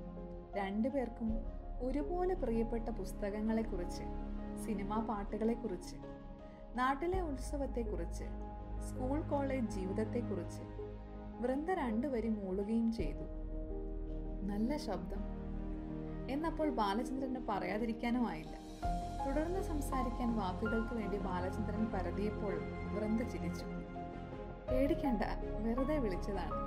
രണ്ടുപേർക്കും 0.56 1.32
ഒരുപോലെ 1.80 2.34
പ്രിയപ്പെട്ട 2.34 2.88
പുസ്തകങ്ങളെക്കുറിച്ച് 2.88 4.02
സിനിമാ 4.66 4.98
പാട്ടുകളെക്കുറിച്ച് 4.98 5.96
നാട്ടിലെ 6.78 7.20
ഉത്സവത്തെക്കുറിച്ച് 7.20 8.24
സ്കൂൾ 8.80 9.20
കോളേജ് 9.20 9.70
ജീവിതത്തെക്കുറിച്ച് 9.70 10.62
വൃന്ദ 11.40 11.70
രണ്ടുപേരും 11.70 12.44
മൂളുകയും 12.44 12.92
ചെയ്തു. 12.92 13.24
നല്ല 14.42 14.76
ശബ്ദം. 14.76 15.18
എന്നപ്പോൾ 16.30 16.70
ബാലചന്ദ്രന് 16.70 17.46
പറയാതിരിക്കാനും 17.48 18.28
ആയില്ല. 18.28 18.58
തുടർന്ന് 19.26 19.62
സംസാരിക്കാൻ 19.62 20.36
വാക്കുകൾക്ക് 20.36 20.94
വേണ്ടി 20.94 21.18
ബാലചന്ദ്രൻ 21.18 21.86
പരതിയപ്പോൾ 21.86 22.54
വൃന്ദ 22.94 23.22
ചിരിച്ചു. 23.22 23.85
പേടിക്കണ്ട 24.70 25.23
വെറുതെ 25.58 25.99
വിളിച്ചതാണ്. 25.99 26.66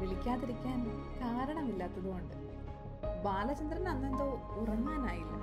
വിളിക്കാതിരിക്കാൻ 0.00 0.84
കാരണമില്ലാത്തതുകൊണ്ട്. 1.20 2.34
ബാലചന്ദ്രൻ 3.24 3.88
അന്നെന്തോ 3.88 4.24
ഉറങ്ങാനായില്ല. 4.60 5.36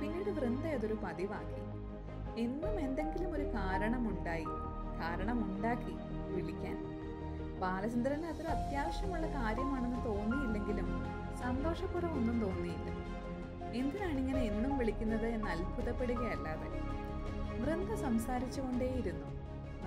പിന്നീട് 0.00 0.30
വൃന്ദ 0.30 0.66
അതൊരു 0.66 0.96
പതിവാക്കി. 1.04 1.60
എന്നും 2.40 2.80
എന്തെങ്കിലും 2.80 3.34
ഒരു 3.34 3.42
കാരണമുണ്ടായി 3.42 4.44
കാരണമുണ്ടാക്കി 5.00 5.94
വിളിക്കാൻ. 6.34 7.00
ബാലചന്ദ്രന് 7.60 8.26
അതൊരു 8.26 8.48
അത്യാവശ്യമുള്ള 8.48 9.26
കാര്യമാണെന്ന് 9.26 10.04
തോന്നിയില്ലെങ്കിലും 10.04 10.88
സന്തോഷക്കുറവൊന്നും 11.42 12.40
തോന്നിയില്ല. 12.40 12.90
എന്തിനാണ് 13.74 14.18
ഇങ്ങനെ 14.18 14.42
എന്നും 14.42 14.78
വിളിക്കുന്നത് 14.78 15.26
എന്ന് 15.26 15.46
അത്ഭുതപ്പെടുകയല്ലാതെ 15.46 16.68
വൃന്ദ 17.60 17.94
സംസാരിച്ചുകൊണ്ടേയിരുന്നു. 17.94 19.29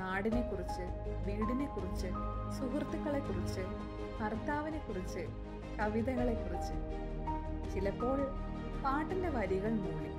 നാടിനെ 0.03 0.41
കുറിച്ച് 0.41 0.81
വീടിനെ 1.25 1.65
കുറിച്ച് 1.65 2.07
സുഹൃത്തുക്കളെ 2.59 3.19
കുറിച്ച് 3.19 3.61
ഭർത്താവിനെ 4.21 4.79
കുറിച്ച് 4.87 5.27
കവിതകളെ 5.79 6.33
കുറിച്ച് 6.33 6.75
ചിലപ്പോൾ 7.73 8.19
പാട്ടിന്റെ 8.83 9.29
വരികൾ 9.29 9.71
മൂളി. 9.71 10.09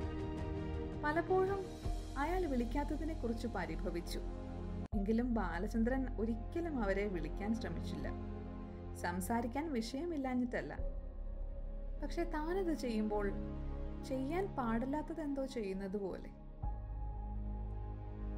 പലപ്പോഴും 1.04 1.64
അയാൾ 2.18 2.46
വിളിക്കാത്തതിനെ 2.46 3.14
കുറിച്ച് 3.14 3.46
പരിഭവിച്ചു. 3.46 4.20
എങ്കിലും 4.94 5.34
ബാലചന്ദ്രൻ 5.34 6.16
ഒരിക്കലും 6.20 6.82
അവരെ 6.82 7.06
വിളിക്കാൻ 7.06 7.54
ശ്രമിച്ചില്ല. 7.54 8.08
സംസാരിക്കാൻ 9.02 9.72
വിഷയമില്ലാഞ്ഞിട്ടല്ല. 9.72 10.76
പക്ഷെ 12.02 12.24
താനത് 12.24 12.74
ചെയ്യുമ്പോൾ 12.74 13.30
ചെയ്യാൻ 14.08 14.46
പാടില്ലാത്തതെന്തോ 14.56 15.46
ചെയ്യുന്നത് 15.46 16.00
പോലെ. 16.00 16.30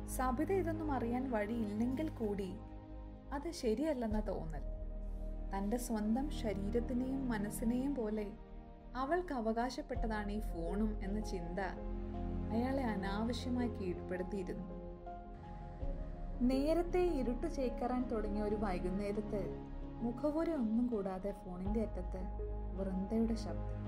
സബിത 0.09 0.53
ഇതൊന്നും 0.53 0.93
അറിയാൻ 0.93 1.31
വഴിയില്ലെങ്കിൽ 1.31 2.09
കൂടി. 2.09 2.57
അത് 3.33 3.51
ശരിയല്ലെന്ന 3.51 4.27
തോന്നൽ. 4.29 4.63
തന്റെ 5.57 5.77
സ്വന്തം 5.77 6.31
ശരീരത്തിനെയും 6.31 7.29
മനസ്സിനെയും 7.29 7.95
പോലെ 7.95 8.33
അവൾക്ക് 8.97 9.35
അവകാശപ്പെട്ടതാണ് 9.35 10.33
ഈ 10.33 10.41
ഫോണും 10.41 11.01
എന്ന 11.05 11.21
ചിന്ത 11.21 11.61
അയാളെ 12.53 12.85
അനാവശ്യമായി 12.85 13.69
കീഴ്പ്പെടുത്തിയിരുന്നു. 13.69 14.67
നേരത്തെ 16.41 17.01
ഇരുട്ട് 17.01 17.55
ചേക്കറാൻ 17.55 18.09
തുടങ്ങിയ 18.09 18.43
ഒരു 18.43 18.55
വൈകുന്നേരത്ത് 18.55 19.57
മുഖവുര 20.03 20.51
ഒന്നും 20.51 20.87
കൂടാതെ 20.87 21.33
ഫോണിന്റെ 21.33 21.81
അറ്റത്ത് 21.81 22.21
വൃന്ദയുടെ 22.77 23.35
ശബ്ദം. 23.35 23.87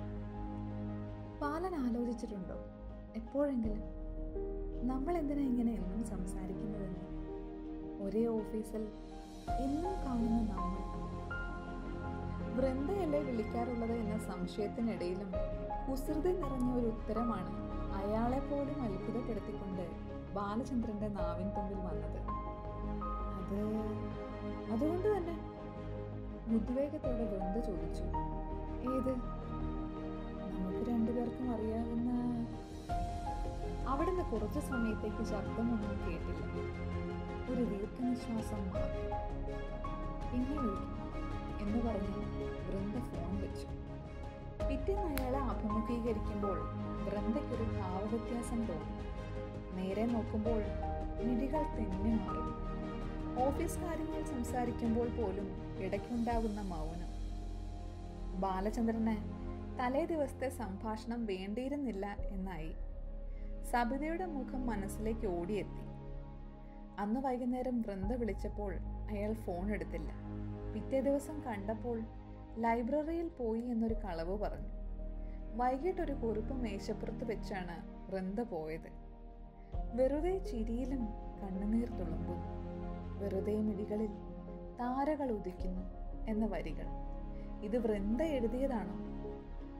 പാലൻ 1.40 1.74
ആലോചിച്ചിട്ടുണ്ടോ? 1.74 2.54
എപ്പോഴെങ്കിലും 3.16 4.07
നമ്മൾ 4.82 5.16
എന്തിനാ 5.16 5.42
ഇങ്ങനെ 5.42 5.72
എന്നും 5.72 6.04
സംസാരിക്കുന്നതെന്ന്? 6.04 7.08
ഒരേ 8.02 8.26
ഓഫീസിൽ 8.26 8.88
എന്നും 9.60 9.92
കാണുന്ന 10.06 10.54
നമ്മൾ. 10.54 10.78
വൃന്ദയല്ലേ 12.56 13.20
വിളിക്കാറുള്ളത് 13.20 13.92
എന്ന 13.92 14.18
സംശയത്തിനിടയിലും 14.18 15.32
കുസൃതി 15.90 16.28
നിറഞ്ഞ 16.28 16.74
ഒരു 16.74 16.86
ഉത്തരമാണ് 16.86 17.48
അയാളെ 17.94 18.38
പോലും 18.38 18.82
അത്ഭുതപ്പെടുത്തിക്കൊണ്ട് 18.82 19.90
ബാലചന്ദ്രന്റെ 20.34 21.08
നാവിൻ 21.08 21.48
തുമ്പിൽ 21.48 21.78
വന്നത്. 21.78 22.20
അത് 23.38 23.60
അതുകൊണ്ട് 24.72 25.16
തന്നെ. 25.16 25.38
ഉദ്വേഗത്തോടെ 26.54 27.24
വൃന്ദ 27.24 27.58
ചോദിച്ചു. 27.58 28.02
ഏത്? 28.90 29.12
നമുക്ക് 30.54 30.90
രണ്ടുപേർക്കും 30.90 31.50
അറിയാവുന്ന 31.50 32.27
അവിടുന്ന് 33.88 34.24
കുറച്ചു 34.24 34.60
സമയത്തേക്ക് 34.60 35.16
ശബ്ദമൊന്നും 35.16 35.90
കേട്ടില്ല. 35.90 36.44
ഒരു 37.50 37.64
ദീർഘനിശ്വാസം 37.64 38.64
വിളിക്കും 38.64 40.78
എന്ന് 41.60 41.78
പറഞ്ഞ് 41.78 42.48
വൃന്ദ 42.68 43.04
ഫോൺ 43.04 43.42
വെച്ചു. 43.42 43.66
പിറ്റേന്ന് 44.68 45.22
അയാളെ 45.22 45.38
അഭിമുഖീകരിക്കുമ്പോൾ 45.38 46.58
വൃന്ദയ്ക്കൊരു 47.04 47.62
ഭാവവ്യത്യാസം 47.62 48.66
തോന്നി. 48.66 48.98
നേരെ 49.80 50.06
നോക്കുമ്പോൾ 50.06 50.62
മിഴികൾ 51.24 51.62
തെന്നി 51.62 52.10
മാറി. 52.10 52.68
ഓഫീസ് 53.42 53.78
കാര്യങ്ങൾ 53.78 54.24
സംസാരിക്കുമ്പോൾ 54.24 55.08
പോലും 55.08 55.78
ഇടയ്ക്കുണ്ടാകുന്ന 55.78 56.60
മൗനം. 56.60 57.08
ബാലചന്ദ്രന് 58.40 59.16
തലേ 59.80 60.04
ദിവസത്തെ 60.04 60.48
സംഭാഷണം 60.48 61.26
വേണ്ടിയിരുന്നില്ല 61.26 62.06
എന്നായി. 62.06 62.74
സബിതയുടെ 63.70 64.26
മുഖം 64.26 64.66
മനസ്സിലേക്ക് 64.66 65.26
ഓടിയെത്തി. 65.26 65.88
അന്ന് 66.98 67.20
വൈകുന്നേരം 67.20 67.82
വൃന്ദ 67.82 68.12
വിളിച്ചപ്പോൾ 68.12 68.76
അയാൾ 69.10 69.32
ഫോൺ 69.32 69.70
എടുത്തില്ല. 69.70 70.10
പിറ്റേ 70.74 71.00
ദിവസം 71.00 71.42
കണ്ടപ്പോൾ 71.42 72.02
ലൈബ്രറിയിൽ 72.56 73.28
പോയി 73.28 73.60
എന്നൊരു 73.60 73.94
കളവ് 73.94 74.38
പറഞ്ഞു. 74.38 74.68
വൈകിട്ട് 75.56 76.00
ഒരു 76.02 76.12
കുറിപ്പ് 76.12 76.54
മേശപ്പുറത്ത് 76.54 77.30
വെച്ചാണ് 77.30 77.86
വൃന്ദ 78.10 78.40
പോയത്. 78.40 78.90
വെറുതെ 79.94 80.38
ചിരിയിലും 80.38 81.08
കണ്ണുനീർ 81.42 81.88
തുളുമ്പുന്നു. 81.88 82.46
വെറുതെ 83.22 83.56
മിഴികളിൽ 83.56 84.10
താരകൾ 84.80 85.32
ഉദിക്കുന്നു 85.32 85.82
എന്ന 86.28 86.46
വരികൾ. 86.46 86.86
ഇത് 87.62 87.78
വൃന്ദ 87.78 88.22
എഴുതിയതാണോ? 88.22 88.94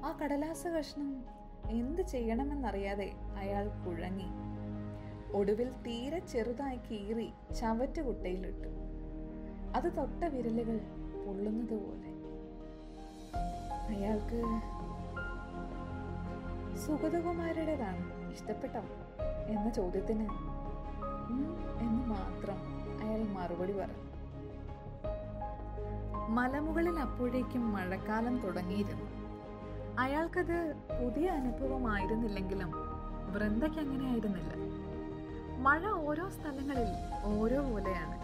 ആ 0.06 0.18
കടലാസ 0.22 0.66
കഷ്ണം 0.66 1.37
എന്ത് 1.66 2.02
ചെയ്യണമെന്നറിയാതെ 2.02 3.12
അയാൾ 3.36 3.68
കുഴങ്ങി. 3.68 4.26
ഒടുവിൽ 5.32 5.70
തീരെ 5.70 6.18
ചെറുതായി 6.18 6.76
കീറി 6.76 7.54
ചവറ്റുകുട്ടയിലിട്ടു 7.54 8.68
അത് 9.76 9.96
തൊട്ട 9.96 10.24
വിരലുകൾ 10.24 10.78
പൊള്ളുന്നത് 11.26 11.80
പോലെ. 11.80 12.18
അയാൾക്ക് 13.88 14.42
സുഗതകുമാരുടേതാണ് 16.78 18.32
ഇഷ്ടപ്പെട്ടോ 18.32 18.80
എന്ന 19.46 19.70
ചോദ്യത്തിന് 19.70 20.28
എന്ന് 21.80 22.06
മാത്രം 22.06 22.58
അയാൾ 23.02 23.24
മറുപടി 23.24 23.72
പറഞ്ഞു. 23.72 24.08
മലമുകളിൽ 26.28 26.98
അപ്പോഴേക്കും 26.98 27.72
മഴക്കാലം 27.72 28.38
തുടങ്ങിയിരുന്നു. 28.38 29.17
അയാൾക്കത് 29.98 30.74
പുതിയ 30.98 31.28
അനുഭവമായിരുന്നില്ലെങ്കിലും 31.28 32.70
വൃന്ദയ്ക്ക് 33.34 33.78
അങ്ങനെ 33.78 34.10
ആയിരുന്നില്ല. 34.10 34.52
മഴ 35.58 35.86
ഓരോ 35.86 36.28
സ്ഥലങ്ങളിൽ 36.28 36.90
ഓരോ 37.24 37.60
പോലെയാണ്. 37.62 38.16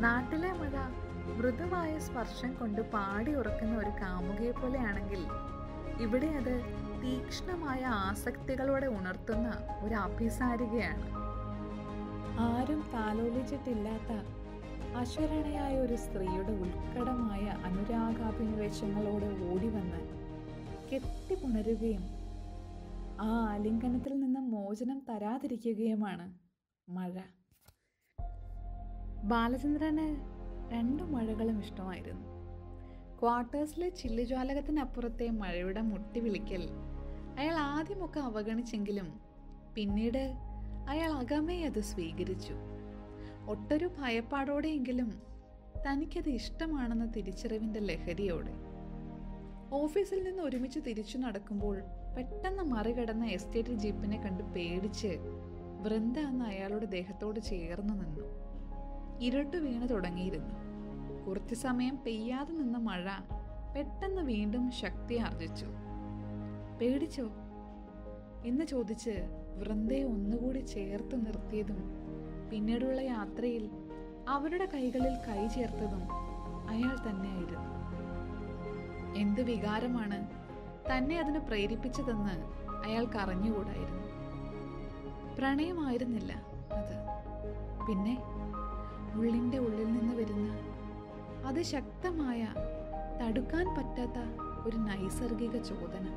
നാട്ടിലെ 0.00 0.52
മഴ 0.52 0.74
മൃദുവായ 1.36 1.98
സ്പർശം 1.98 2.54
കൊണ്ട് 2.54 2.80
പാടി 2.80 3.34
ഉറക്കുന്ന 3.34 3.78
ഒരു 3.78 3.92
കാമുകയെ 4.02 4.50
പോലെയാണെങ്കിൽ 4.50 5.22
ഇവിടെ 6.02 6.26
അത് 6.26 6.54
തീക്ഷ്ണമായ 7.02 7.84
ആസക്തികളോടെ 7.84 8.86
ഉണർത്തുന്ന 8.86 9.48
ഒരു 9.84 9.94
അഭിസാരികയാണ്. 9.94 11.06
ആരും 12.48 12.84
താലോലിച്ചിട്ടില്ലാത്ത 12.94 14.12
അശരണയായ 14.96 15.78
ഒരു 15.78 15.96
സ്ത്രീയുടെ 15.96 16.52
ഉത്കടമായ 16.64 17.44
അനുരാഗാഭിനിവേശങ്ങളോടെ 17.64 19.26
ഓടിവന്ന് 21.24 21.40
കെട്ടിപ്പുണരുകയും 21.40 22.02
ആ 23.20 23.46
ആലിംഗനത്തിൽ 23.48 24.20
നിന്ന് 24.20 24.40
മോചനം 24.40 25.02
തരാതിരിക്കുകയുമാണ് 25.08 26.34
മഴ. 26.88 27.12
ബാലചന്ദ്രന് 29.24 30.16
രണ്ടു 30.72 31.02
മഴകളും 31.02 31.58
ഇഷ്ടമായിരുന്നു. 31.58 32.26
ക്വാർട്ടേഴ്സിലെ 33.22 33.88
ചില്ലുജ്വാലകത്തിനപ്പുറത്തെ 33.88 35.30
മഴയുടെ 35.30 35.80
മുട്ടി 35.80 36.20
വിളിക്കൽ 36.20 36.68
അയാൾ 37.38 37.54
ആദ്യമൊക്കെ 37.54 38.20
അവഗണിച്ചെങ്കിലും 38.20 39.20
പിന്നീട് 39.74 40.34
അയാൾ 40.88 41.12
അകമേ 41.12 41.64
അത് 41.64 41.80
സ്വീകരിച്ചു. 41.80 42.54
ഒട്ടൊരു 43.48 43.90
ഭയപ്പാടോടെയെങ്കിലും 43.98 45.22
തനിക്കത് 45.86 46.28
ഇഷ്ടമാണെന്ന 46.28 47.06
തിരിച്ചറിവിന്റെ 47.06 47.80
ലഹരിയോടെ 47.80 48.63
ഓഫീസിൽ 49.74 50.22
നിന്ന് 50.22 50.42
ഒരുമിച്ച് 50.42 50.80
തിരിച്ചു 50.86 51.18
നടക്കുമ്പോൾ 51.18 51.82
പെട്ടെന്ന് 52.16 52.62
മറികടന്ന 52.62 53.24
എസ്റ്റേറ്റ് 53.24 53.68
ജീപ്പിനെ 53.68 54.22
കണ്ട് 54.22 54.42
പേടിച്ച് 54.42 55.18
വൃന്ദ 55.82 56.18
അന്ന് 56.18 56.44
അയാളുടെ 56.44 56.84
ദേഹത്തോട് 56.84 57.40
ചേർന്നു 57.40 57.94
നിന്നു. 57.94 58.24
ഇരുട്ട് 59.20 59.56
വീണ് 59.56 59.88
തുടങ്ങിയിരുന്നു. 59.88 60.54
കുറച്ചു 61.26 61.54
സമയം 61.54 61.98
പെയ്യാതെ 62.06 62.52
നിന്ന 62.52 62.78
മഴ 62.78 63.04
പെട്ടെന്ന് 63.76 64.22
വീണ്ടും 64.22 64.70
ശക്തി 64.70 65.14
ആർജിച്ചു. 65.14 65.66
പേടിച്ചോ? 66.80 67.30
എന്ന് 68.46 68.64
ചോദിച്ച് 68.64 69.14
വൃന്ദയെ 69.58 70.02
ഒന്നുകൂടി 70.02 70.58
ചേർത്ത് 70.58 71.26
നിർത്തിയതും 71.26 71.78
പിന്നീടുള്ള 72.50 73.00
യാത്രയിൽ 73.00 73.70
അവരുടെ 74.28 74.66
കൈകളിൽ 74.66 75.16
കൈ 75.28 75.48
ചേർത്തതും 75.48 76.02
അയാൾ 76.68 77.10
തന്നെയായിരുന്നു. 77.10 77.83
എന്ത് 79.16 79.42
വികാരമാണ് 79.42 80.28
തന്നെ 80.90 81.20
അതിന് 81.20 81.38
പ്രേരിപ്പിച്ചതെന്ന് 81.38 82.64
അയാൾക്ക് 82.84 83.18
അറിഞ്ഞുകൂടായിരുന്നു 83.18 84.04
പ്രണയമായിരുന്നില്ല 85.36 86.32
അത്. 86.72 86.94
പിന്നെ 87.88 88.18
ഉള്ളിന്റെ 89.14 89.58
ഉള്ളിൽ 89.58 89.92
നിന്ന് 89.92 90.14
വരുന്ന 90.14 90.58
അത് 91.46 91.62
ശക്തമായ 91.62 92.54
തടുക്കാൻ 93.20 93.74
പറ്റാത്ത 93.76 94.18
ഒരു 94.68 94.76
നൈസർഗിക 94.76 95.56
ചോദന. 95.56 96.08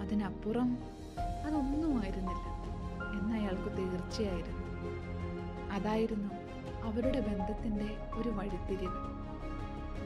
അതിനപ്പുറം 0.00 0.78
അതൊന്നുമായിരുന്നില്ല 1.46 2.60
എന്ന് 3.18 3.34
അയാൾക്ക് 3.34 3.76
തീർച്ചയായിരുന്നു. 3.76 4.60
അതായിരുന്നു 5.70 6.30
അവരുടെ 6.82 7.20
ബന്ധത്തിന്റെ 7.20 7.96
ഒരു 8.14 8.28
വഴിത്തിരിവ്. 8.28 9.20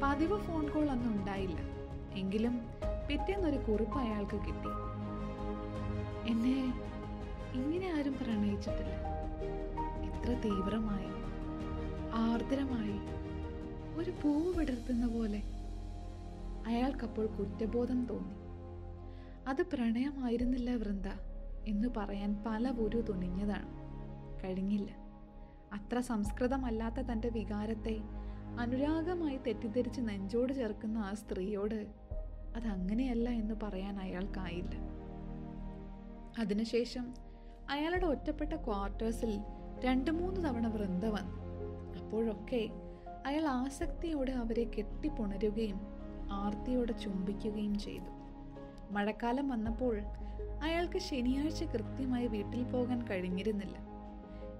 പതിവ് 0.02 0.38
ഫോൺ 0.38 0.68
കോൾ 0.68 0.90
അന്ന് 0.90 1.08
ഉണ്ടായില്ല 1.08 1.73
എങ്കിലും 2.16 2.61
പിറ്റേന്നൊരു 3.09 3.57
കുറിപ്പ് 3.57 3.98
അയാൾക്ക് 3.98 4.37
കിട്ടി. 4.37 4.72
എന്നെ 6.31 6.74
ഇങ്ങനെ 7.55 7.92
ആരും 7.92 8.12
പ്രണയിച്ചിട്ടില്ല. 8.12 8.94
ഇത്ര 10.05 10.40
തീവ്രമായി 10.44 11.11
ആർദ്രമായി 12.12 12.98
ഒരു 13.98 14.11
പൂവ് 14.11 14.59
വിടർത്തുന്ന 14.59 15.07
പോലെ 15.07 15.42
അയാൾക്കപ്പോൾ 16.66 17.27
കുറ്റബോധം 17.27 18.07
തോന്നി. 18.07 18.35
അത് 19.48 19.62
പ്രണയമായിരുന്നില്ല 19.62 20.74
വൃന്ദ 20.74 21.09
എന്ന് 21.66 21.88
പറയാൻ 21.96 22.42
പല 22.46 22.70
ഒരു 22.70 23.00
തുണിഞ്ഞതാണ് 23.00 23.85
കഴിഞ്ഞില്ല. 24.44 24.90
അത്ര 25.72 26.00
സംസ്കൃതമല്ലാത്ത 26.00 26.94
തന്റെ 26.94 27.29
വികാരത്തെ 27.29 28.00
അനുരാഗമായി 28.59 29.37
തെറ്റിദ്ധരിച്ച് 29.37 30.00
നെഞ്ചോട് 30.00 30.53
ചേർക്കുന്ന 30.53 30.98
ആ 30.98 31.14
സ്ത്രീയോട് 31.14 32.03
അതങ്ങനെയല്ല 32.56 33.30
എന്ന് 33.30 33.54
പറയാൻ 33.62 34.00
അയാൾക്കായില്ല. 34.00 34.70
അതിനുശേഷം 36.38 37.14
അയാളുടെ 37.70 38.06
ഒറ്റപ്പെട്ട 38.06 38.52
ക്വാർട്ടേഴ്സിൽ 38.52 39.40
രണ്ട് 39.84 40.10
മൂന്ന് 40.10 40.44
തവണ 40.44 40.66
വൃന്ദ 40.66 41.06
വന്നു. 41.06 41.44
അപ്പോഴൊക്കെ 42.00 42.68
അയാൾ 43.26 43.46
ആസക്തിയോടെ 43.46 44.32
അവരെ 44.32 44.64
കെട്ടിപ്പുണരുകയും 44.64 45.80
ആർത്തിയോടെ 46.32 46.92
ചുംബിക്കുകയും 46.92 47.78
ചെയ്തു. 47.78 48.04
മഴക്കാലം 48.90 49.48
വന്നപ്പോൾ 49.48 50.00
അയാൾക്ക് 50.62 50.98
ശനിയാഴ്ച 50.98 51.64
കൃത്യമായി 51.64 52.26
വീട്ടിൽ 52.26 52.62
പോകാൻ 52.62 53.08
കഴിഞ്ഞിരുന്നില്ല. 53.08 53.76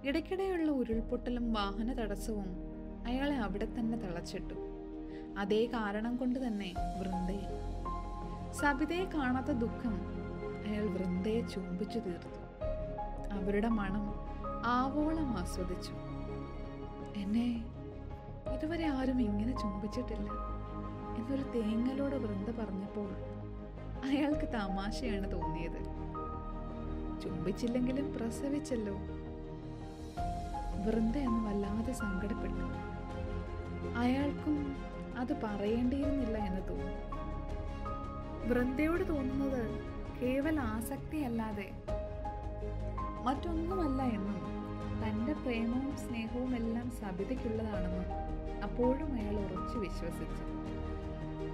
ഇടയ്ക്കിടെയുള്ള 0.09 0.71
ഉരുൾപൊട്ടലും 0.71 1.53
വാഹന 1.53 1.93
തടസ്സവും 1.93 2.47
അയാളെ 3.07 3.35
അവിടെ 3.35 3.65
തന്നെ 3.65 3.99
തളച്ചിട്ടു. 3.99 4.55
അതേ 5.39 5.67
കാരണം 5.67 6.17
കൊണ്ട് 6.17 6.47
തന്നെ 6.47 6.75
വൃന്ദയെ 6.99 7.64
സബിതയെ 8.61 9.05
കാണാത്ത 9.05 9.47
ദുഃഖം 9.47 9.95
അയാൾ 10.67 10.83
വൃന്ദയെ 10.83 11.41
ചുംബിച്ചു 11.41 11.99
തീർത്തു. 11.99 12.31
അവരുടെ 13.35 13.69
മണം 13.69 14.15
ആവോളം 14.65 15.39
ആസ്വദിച്ചു. 15.39 15.93
എന്നെ 17.17 17.65
ഇതുവരെ 18.55 18.87
ആരും 18.87 19.21
ഇങ്ങനെ 19.21 19.53
ചുംബിച്ചിട്ടില്ല 19.53 20.31
എന്നൊരു 21.19 21.43
തേങ്ങലോട് 21.43 22.15
വൃന്ദ 22.15 22.51
പറഞ്ഞപ്പോൾ 22.51 23.11
അയാൾക്ക് 24.05 24.53
തമാശയാണ് 24.53 25.33
തോന്നിയത്. 25.33 25.81
ചുംബിച്ചില്ലെങ്കിലും 27.23 28.15
പ്രസവിച്ചല്ലോ 28.15 28.95
വൃന്ദ 30.87 31.17
എന്ന് 31.17 31.49
വല്ലാതെ 31.49 31.93
സങ്കടപ്പെട്ടു. 31.93 32.65
അയാൾക്കും 33.97 34.77
അത് 35.19 35.41
പറയേണ്ടിയിരുന്നില്ല 35.43 36.39
എന്ന് 36.39 36.69
തോന്നി. 36.69 37.14
വൃന്ദയോട് 38.49 39.09
തോന്നുന്നത് 39.09 39.69
കേവല 40.23 40.61
ആസക്തിയല്ലാതെ. 40.61 41.71
മറ്റൊന്നുമല്ല 43.23 44.03
എന്നും 44.03 44.45
തന്റെ 45.05 45.33
പ്രേമവും 45.33 45.97
സ്നേഹവും 45.97 46.57
എല്ലാം 46.57 46.91
സബിതയ്ക്കുള്ളതാണെന്നും 46.91 48.05
അപ്പോഴും 48.63 49.15
അയാൾ 49.15 49.35
ഉറച്ചു 49.35 49.79
വിശ്വസിച്ചു. 49.79 50.55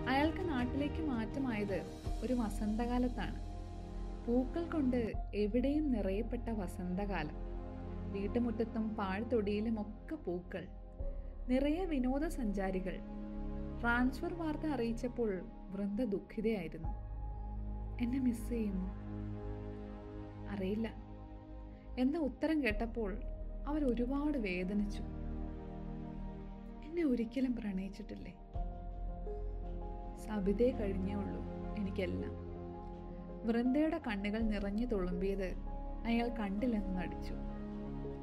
അയാൾക്ക് 0.09 0.48
നാട്ടിലേക്ക് 0.48 1.03
മാറ്റമായത് 1.03 1.83
ഒരു 2.22 2.35
വസന്തകാലത്താണ്. 2.35 3.50
പൂക്കൾ 4.26 4.64
കൊണ്ട് 4.64 5.12
എവിടെയും 5.35 5.92
നിറയപ്പെട്ട 5.92 6.50
വസന്തകാലം. 6.50 7.50
വീട്ടുമുറ്റത്തും 8.12 8.88
പാഴ്ത്തൊടിയിലും 8.88 9.81
ഒക്കെ 9.81 10.14
പൂക്കൾ. 10.14 10.66
നിറയെ 11.48 11.85
വിനോദസഞ്ചാരികൾ. 11.85 12.98
ട്രാൻസ്ഫർ 13.81 14.35
വാർത്ത 14.35 14.66
അറിയിച്ചപ്പോൾ 14.66 15.40
വൃന്ദ 15.71 16.05
ദുഃഖിതയായിരുന്നു. 16.05 16.88
എന്നെ 18.03 18.19
മിസ് 18.19 18.49
ചെയ്യുന്നു. 18.49 18.90
അറിയില്ല. 20.51 20.95
എന്ന 21.99 22.19
ഉത്തരം 22.19 22.62
കേട്ടപ്പോൾ 22.62 23.16
അവർ 23.66 23.85
ഒരുപാട് 23.85 24.38
വേദനിച്ചു. 24.38 25.03
എന്നെ 26.85 27.05
ഒരിക്കലും 27.05 27.57
പ്രണയിച്ചിട്ടില്ലേ? 27.57 28.35
സബിതേ 30.16 30.71
കഴിഞ്ഞേ 30.71 31.14
ഉള്ളൂ 31.14 31.43
എനിക്കെല്ലാം. 31.79 32.33
വൃന്ദയുടെ 33.47 34.01
കണ്ണുകൾ 34.07 34.40
നിറഞ്ഞു 34.40 34.87
തുളുമ്പിയത് 34.87 35.55
അയാൾ 36.05 36.29
കണ്ടില്ലെന്ന് 36.29 36.97
നടിച്ചു. 36.97 37.35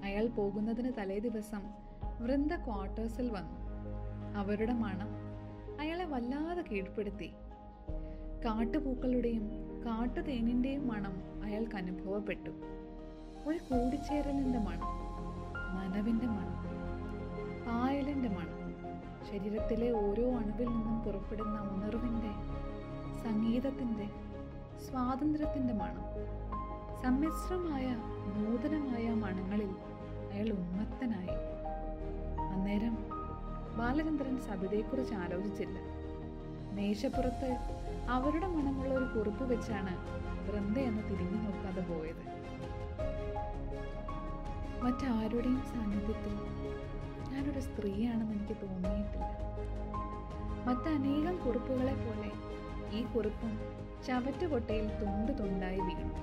അയാൾ 0.03 0.27
പോകുന്നതിന് 0.27 0.91
തലേ 0.97 1.19
ദിവസം 1.19 1.61
വൃന്ദ 2.19 2.55
ക്വാർട്ടേഴ്സിൽ 2.55 3.29
വന്നു. 3.29 3.67
അവരുടെ 4.37 4.73
മണം 4.73 5.26
അയാളെ 5.79 6.05
വല്ലാതെ 6.05 6.61
കീഴ്പ്പെടുത്തി. 6.61 7.33
കാട്ടുപൂക്കളുടെയും 8.45 9.49
കാട്ടുതേനിന്റെയും 9.85 10.87
മണം 10.87 11.43
അയാൾക്ക് 11.43 11.75
അനുഭവപ്പെട്ടു. 11.75 12.49
ഒരു 13.45 13.57
കൂടിച്ചേരലിന്റെ 13.57 14.59
മണം 14.59 15.07
നനവിന്റെ 15.75 16.25
മണം 16.25 16.57
പായലിന്റെ 17.65 18.29
മണം. 18.29 18.57
ശരീരത്തിലെ 19.31 19.91
ഓരോ 19.91 20.31
അണുവിൽ 20.35 20.67
നിന്നും 20.67 20.99
പുറപ്പെടുന്ന 20.99 21.59
ഉണർവിന്റെ 21.61 22.31
സംഗീതത്തിന്റെ 23.23 24.09
സ്വാതന്ത്ര്യത്തിന്റെ 24.89 25.73
മണം. 25.73 26.01
സമ്മിശ്രമായ 27.03 27.95
നൂതനമായ 28.35 29.13
മണങ്ങളിൽ 29.13 29.69
അയാൾ 30.31 30.49
ഉന്മത്തനായി. 30.49 31.37
അന്നേരം 32.53 33.16
ബാലചന്ദ്രൻ 33.77 34.41
സബിതയെക്കുറിച്ച് 34.41 35.13
ആലോചിച്ചില്ല. 35.13 35.79
മേശപ്പുറത്ത് 36.73 37.57
അവരുടെ 38.09 38.47
മണമുള്ള 38.47 38.93
ഒരു 38.93 39.19
കുറിപ്പ് 39.19 39.43
വെച്ചാണ് 39.43 39.93
വൃന്ദയെന്ന് 40.49 41.03
തിരിഞ്ഞു 41.03 41.41
നോക്കാതെ 41.41 41.81
പോയത്. 41.81 42.37
മറ്റാരുടെയും 44.83 45.61
സാന്നിധ്യത്തിൽ 45.61 46.33
ഞാനൊരു 47.31 47.59
സ്ത്രീയാണെന്ന് 47.59 48.33
എനിക്ക് 48.33 48.61
തോന്നിയിട്ടില്ല. 48.61 49.31
മറ്റനേകം 50.67 51.45
കുറിപ്പുകളെ 51.45 51.93
പോലെ 51.93 52.31
ഈ 52.97 53.03
കുറിപ്പും 53.03 53.59
ചവറ്റുകൊട്ടയിൽ 54.07 54.87
തുണ്ട് 54.87 55.39
തുണ്ടായി 55.39 55.79
വീണു. 55.79 56.13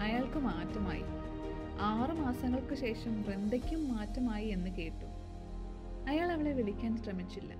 അയാൾക്ക് 0.00 0.38
മാറ്റമായി. 0.38 1.04
ആറു 1.80 2.12
മാസങ്ങൾക്ക് 2.12 2.74
ശേഷം 2.74 3.22
വൃന്ദയ്ക്കും 3.22 3.96
മാറ്റമായി 3.96 4.46
എന്ന് 4.46 4.70
കേട്ടു. 4.70 5.13
അയാൾ 6.08 6.32
അവളെ 6.32 6.52
വിളിക്കാൻ 6.52 6.96
ശ്രമിച്ചില്ല. 6.96 7.54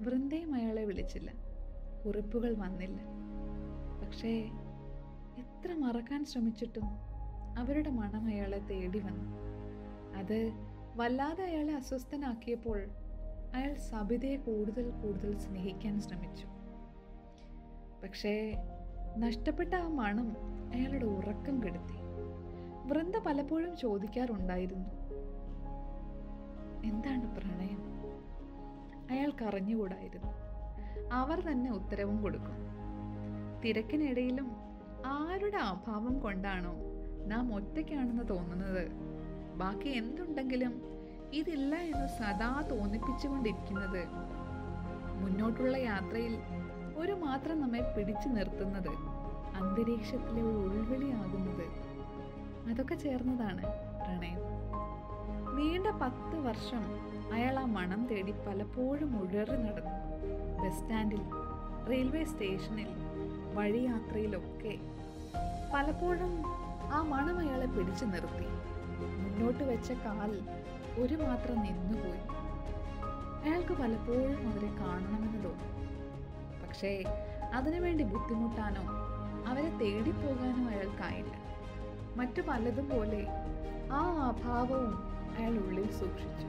വൃന്ദയും 0.00 0.54
അയാളെ 0.54 0.84
വിളിച്ചില്ല. 0.84 1.32
കുറിപ്പുകൾ 2.06 2.54
വന്നില്ല. 2.54 3.00
പക്ഷേ 4.04 4.50
എത്ര 5.38 5.74
മറക്കാൻ 5.74 6.24
ശ്രമിച്ചിട്ടും 6.24 6.82
അവരുടെ 7.58 7.90
മണം 7.90 8.26
അയാളെ 8.26 8.58
തേടി 8.58 8.98
വന്നു. 8.98 9.30
അത് 10.16 10.52
വല്ലാതെ 10.96 11.44
അയാളെ 11.44 11.74
അസ്വസ്ഥനാക്കിയപ്പോൾ 11.74 12.84
അയാൾ 13.54 13.74
സബിതയെ 13.74 14.36
കൂടുതൽ 14.36 14.90
കൂടുതൽ 14.90 15.38
സ്നേഹിക്കാൻ 15.38 16.00
ശ്രമിച്ചു. 16.00 16.46
പക്ഷേ 18.02 18.56
നഷ്ടപ്പെട്ട 19.18 19.74
ആ 19.74 19.88
മണം 19.88 20.36
അയാളുടെ 20.74 21.04
ഉറക്കം 21.04 21.62
കെടുത്തി. 21.62 22.02
വൃന്ദ 22.86 23.16
പലപ്പോഴും 23.16 23.76
ചോദിക്കാറുണ്ടായിരുന്നു 23.76 25.01
എന്താണ് 26.84 27.36
പ്രണയം? 27.36 27.82
അയാൾക്ക് 29.10 29.44
അറിഞ്ഞുകൂടായിരുന്നു 29.44 30.32
അവർ 31.12 31.40
തന്നെ 31.40 31.72
ഉത്തരവും 31.72 32.22
കൊടുക്കും. 32.22 32.56
തിരക്കിനിടയിലും 33.64 34.56
ആരുടെ 35.06 35.56
അഭാവം 35.56 36.18
കൊണ്ടാണോ 36.18 36.74
നാം 37.26 37.54
ഒറ്റയ്ക്കാണെന്ന് 37.54 38.28
തോന്നുന്നത്? 38.28 38.88
ബാക്കി 39.54 39.88
എന്തുണ്ടെങ്കിലും 39.88 40.82
ഇതില്ല 41.32 41.74
എന്ന് 41.74 42.08
സദാ 42.08 42.68
തോന്നിപ്പിച്ചുകൊണ്ടിരിക്കുന്നത്. 42.70 44.06
മുന്നോട്ടുള്ള 45.20 45.76
യാത്രയിൽ 45.76 46.38
ഒരു 46.96 47.12
മാത്രം 47.12 47.60
നമ്മെ 47.60 47.94
പിടിച്ചു 47.96 48.28
നിർത്തുന്നത് 48.28 48.90
അന്തരീക്ഷത്തിലെ 49.56 50.42
ഒരു 50.42 50.56
ഉൾവിളിയാകുന്നത് 50.56 51.66
അതൊക്കെ 52.70 52.94
ചേർന്നതാണ് 52.94 53.62
പ്രണയം. 54.00 54.51
നീണ്ട 55.54 55.86
പത്ത് 55.86 56.36
വർഷം 56.38 56.82
അയാൾ 57.32 57.58
ആ 57.58 57.64
മണം 57.64 58.06
തേടി 58.06 58.34
പലപ്പോഴും 58.46 59.22
ഉഴറി 59.22 59.56
നടന്നു. 59.56 59.98
ബസ് 60.64 60.78
സ്റ്റാൻഡിൽ 60.78 61.22
റെയിൽവേ 61.88 62.24
സ്റ്റേഷനിൽ 62.24 62.88
വഴിയാത്രയിലൊക്കെ 63.54 64.78
പലപ്പോഴും 65.74 66.42
ആ 66.92 67.02
മണം 67.02 67.38
അയാളെ 67.38 67.66
പിടിച്ചു 67.66 68.04
നിർത്തി. 68.04 68.46
മുന്നോട്ട് 69.22 69.64
വെച്ച 69.64 69.92
കാൽ 69.92 70.42
ഒരു 71.00 71.14
മാത്രം 71.14 71.62
നിന്നുപോയി. 71.62 72.22
അയാൾക്ക് 73.44 73.72
പലപ്പോഴും 73.72 74.52
അവരെ 74.52 74.68
കാണണമെന്ന് 74.68 75.44
തോന്നി. 75.44 75.68
പക്ഷേ 76.62 77.04
അതിനുവേണ്ടി 77.54 78.04
ബുദ്ധിമുട്ടാനോ 78.04 78.82
അവരെ 79.46 79.70
തേടിപ്പോകാനോ 79.78 80.68
അയാൾക്കായില്ല. 80.68 81.32
മറ്റു 82.16 82.42
പലതും 82.42 82.90
പോലെ 82.90 83.26
ആ 83.92 84.28
അഭാവവും 84.28 85.11
അയാൾ 85.38 85.58
ഉള്ളിൽ 85.58 85.90
സൂക്ഷിച്ചു. 85.90 86.46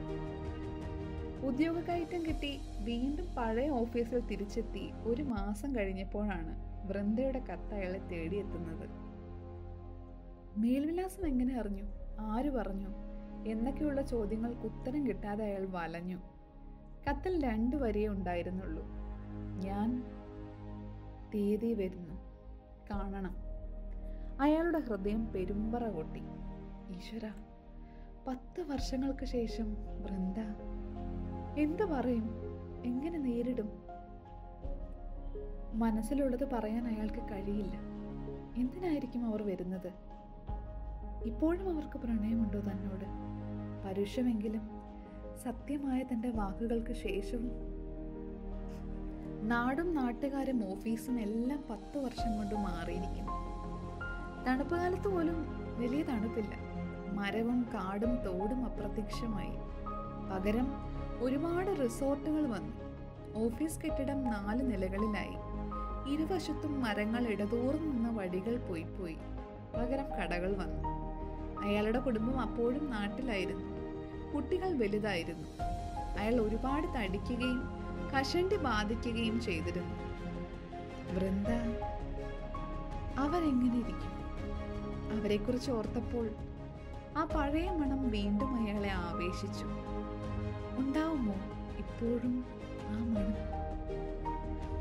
ഉദ്യോഗ 1.46 1.80
കയറ്റം 1.80 2.26
കിട്ടി. 2.26 2.60
വീണ്ടും 2.80 3.34
പഴയ 3.34 3.68
ഓഫീസിൽ 3.68 4.26
തിരിച്ചെത്തി. 4.26 4.92
ഒരു 5.02 5.22
മാസം 5.22 5.76
കഴിഞ്ഞപ്പോഴാണ് 5.76 6.74
വൃന്ദയുടെ 6.88 7.38
കത്ത് 7.38 7.74
അയാളെ 7.74 7.98
തേടിയെത്തുന്നത്. 7.98 8.88
മേൽവിലാസം 10.58 11.26
എങ്ങനെ 11.26 11.60
അറിഞ്ഞു? 11.60 11.82
ആര് 12.20 12.50
പറഞ്ഞു? 12.50 12.88
എന്നൊക്കെയുള്ള 13.46 14.02
ചോദ്യങ്ങൾക്ക് 14.02 14.60
ഉത്തരം 14.60 15.06
കിട്ടാതെ 15.06 15.44
അയാൾ 15.44 15.66
വലഞ്ഞു. 15.70 16.16
കത്തിൽ 17.08 17.44
രണ്ടു 17.44 17.76
വരിയേ 17.76 18.08
ഉണ്ടായിരുന്നുള്ളൂ. 18.08 18.84
ഞാൻ 19.64 20.04
തീയതി 21.34 21.74
വരുന്നു. 21.74 22.14
കാണണം. 22.90 23.36
അയാളുടെ 24.40 24.78
ഹൃദയം 24.78 25.32
പെരുമ്പറ 25.32 25.88
കൊട്ടി 25.88 26.20
ഈശ്വര. 26.96 27.30
പത്ത് 28.26 28.60
വർഷങ്ങൾക്ക് 28.60 29.24
ശേഷം 29.24 29.76
വൃന്ദ 30.02 30.38
എന്തു 31.58 31.82
പറയും? 31.82 32.30
എങ്ങനെ 32.84 33.18
നേരിടും? 33.18 33.68
മനസ്സിലുള്ളത് 35.74 36.50
പറയാൻ 36.50 36.88
അയാൾക്ക് 36.88 37.32
കഴിയില്ല. 37.32 37.76
എന്തിനായിരിക്കും 38.56 39.26
അവർ 39.26 39.42
വരുന്നത്? 39.42 39.92
ഇപ്പോഴും 41.24 41.74
അവർക്ക് 41.74 41.98
പ്രണയമുണ്ടോ 41.98 42.60
തന്നോട്? 42.60 43.04
പരുഷമെങ്കിലും 43.84 44.70
സത്യമായ 45.42 46.02
തന്റെ 46.02 46.30
വാക്കുകൾക്ക് 46.30 46.92
ശേഷവും. 46.92 47.50
നാടും 49.48 49.94
നാട്ടുകാരും 49.94 50.70
ഓഫീസും 50.70 51.20
എല്ലാം 51.20 51.64
പത്ത് 51.70 51.98
വർഷം 51.98 52.36
കൊണ്ട് 52.36 52.54
മാറിയിരിക്കുന്നു. 52.54 53.32
തണുപ്പ് 54.44 54.76
കാലത്ത് 54.76 55.08
പോലും 55.08 55.46
വലിയ 55.78 56.02
തണുപ്പില്ല. 56.02 56.73
മരവും 57.14 57.66
കാടും 57.74 58.16
തോടും 58.16 58.64
അപ്രത്യക്ഷമായി. 58.64 59.56
പകരം 60.32 60.66
ഒരുപാട് 61.20 61.82
റിസോർട്ടുകൾ 61.82 62.42
വന്നു. 62.42 62.76
ഓഫീസ് 63.44 63.80
കെട്ടിടം 63.80 64.24
നാല് 64.24 64.72
നിലകളിലായി. 64.72 65.34
ഇരുവശത്തും 66.12 66.80
മരങ്ങൾ 66.80 67.26
ഇടതോറും 67.26 67.90
നിന്ന 67.90 68.08
വഴികൾ 68.08 68.56
പോയി 68.56 68.82
പോയി. 68.82 69.16
പകരം 69.76 70.04
കടകൾ 70.04 70.52
വന്നു. 70.52 70.88
അയാളുടെ 71.64 71.98
കുടുംബം 71.98 72.40
അപ്പോഴും 72.40 72.90
നാട്ടിലായിരുന്നു. 72.90 73.74
കുട്ടികൾ 74.34 74.72
വലുതായിരുന്നു. 74.72 75.48
അയാൾ 76.18 76.34
ഒരുപാട് 76.34 76.86
തടിക്കുകയും 76.98 77.62
കഷണ്ടി 78.18 78.56
ബാധിക്കുകയും 78.56 79.40
ചെയ്തിരുന്നു. 79.40 79.94
വൃന്ദ 81.12 81.48
അവരെങ്ങനെ 83.18 83.74
ഇരിക്കും? 83.74 84.14
അവരെക്കുറിച്ച് 85.18 85.70
ഓർത്തപ്പോൾ 85.70 86.30
ആ 87.18 87.24
പഴയ 87.24 87.70
മണം 87.70 88.10
വീണ്ടും 88.10 88.54
അയാളെ 88.54 88.88
ആവേശിച്ചു. 88.88 89.66
ഉണ്ടാവുമോ 90.78 91.34
ഇപ്പോഴും 91.76 92.44
ആ 92.86 93.04
മണം? 93.04 93.64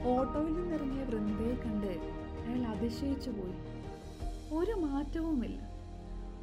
ഓട്ടോയിൽ 0.07 0.53
നിന്നിറങ്ങിയ 0.53 1.03
വൃന്ദയെ 1.03 1.55
കണ്ട് 1.55 1.87
അയാൾ 1.87 2.67
അതിശയിച്ചു 2.67 3.29
പോയി. 3.29 3.53
ഒരു 4.53 4.71
മാറ്റവുമില്ല. 4.71 5.59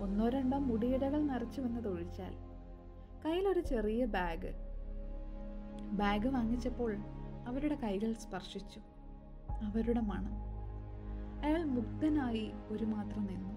ഒന്നോ 0.01 0.29
രണ്ടോ 0.29 0.59
മുടിയിടകൾ 0.59 1.23
നിറച്ചു 1.23 1.61
വന്നതൊഴിച്ചാൽ 1.61 2.35
കയ്യിലൊരു 3.27 3.61
ചെറിയ 3.61 4.05
ബാഗ്. 4.05 4.53
ബാഗ് 5.93 6.29
വാങ്ങിച്ചപ്പോൾ 6.29 6.97
അവരുടെ 7.47 7.75
കൈകൾ 7.75 8.13
സ്പർശിച്ചു. 8.13 8.81
അവരുടെ 9.51 10.01
മണം. 10.01 10.33
അയാൾ 11.45 11.65
മുഗ്ധനായി 11.65 12.53
ഒരു 12.69 12.85
മാത്രം 12.85 13.27
നിന്നു. 13.27 13.55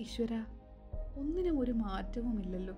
ഈശ്വര 0.00 0.44
ഒന്നിനും 1.18 1.60
ഒരു 1.60 1.72
മാറ്റവുമില്ലല്ലോ. 1.72 2.74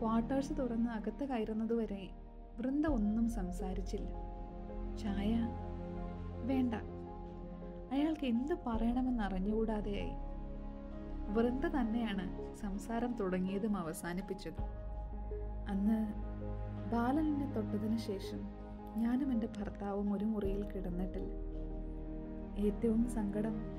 ക്വാർട്ടേഴ്സ് 0.00 0.58
തുറന്ന് 0.58 0.90
അകത്ത് 0.90 1.24
കയറുന്നതുവരെ 1.24 2.10
വൃന്ദ 2.58 2.86
ഒന്നും 2.86 3.28
സംസാരിച്ചില്ല. 3.28 4.08
ചായ 4.96 5.48
വേണ്ട. 6.46 6.74
അയാൾക്ക് 7.92 8.26
എന്ത് 8.26 8.54
പറയണമെന്ന് 8.66 9.22
അറിഞ്ഞുകൂടാതെയായി 9.22 10.10
വൃന്ദ 11.32 11.66
തന്നെയാണ് 11.66 12.54
സംസാരം 12.56 13.12
തുടങ്ങിയതും 13.12 13.76
അവസാനിപ്പിച്ചത്. 13.76 14.60
അന്ന് 15.68 16.06
ബാലനെ 16.90 17.52
തൊട്ടതിന് 17.52 17.96
ശേഷം 17.96 18.40
ഞാനും 18.96 19.32
എന്റെ 19.32 19.48
ഭർത്താവും 19.58 20.12
ഒരു 20.12 20.24
മുറിയിൽ 20.24 20.64
കിടന്നിട്ടില്ല. 20.64 21.32
ഏറ്റവും 22.66 23.08
സങ്കടം 23.08 23.77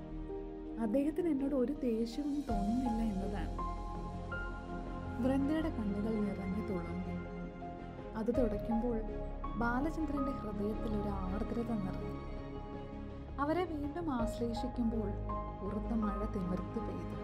അദ്ദേഹത്തിന് 0.81 1.27
എന്നോട് 1.27 1.55
ഒരു 1.55 1.73
ദേഷ്യവും 1.73 2.43
തോന്നുന്നില്ല 2.49 3.01
എന്നതാണ്. 3.01 3.55
വൃന്ദയുടെ 5.23 5.69
കണ്ണുകൾ 5.69 6.13
നിറഞ്ഞു 6.19 6.67
തുളുമ്പി. 6.67 7.09
അത് 8.15 8.41
തുടയ്ക്കുമ്പോൾ 8.41 9.01
ബാലചന്ദ്രന്റെ 9.57 10.31
ഹൃദയത്തിൽ 10.31 11.01
ഒരു 11.01 11.09
ആർദ്രത 11.09 11.71
നിറഞ്ഞു. 11.71 12.19
അവരെ 13.39 13.63
വീണ്ടും 13.65 14.11
ആശ്ലേഷിക്കുമ്പോൾ 14.11 15.09
പുറത്ത് 15.61 15.93
മഴ 15.93 16.25
തിമിർത്ത് 16.25 16.79
പെയ്തു. 16.79 17.19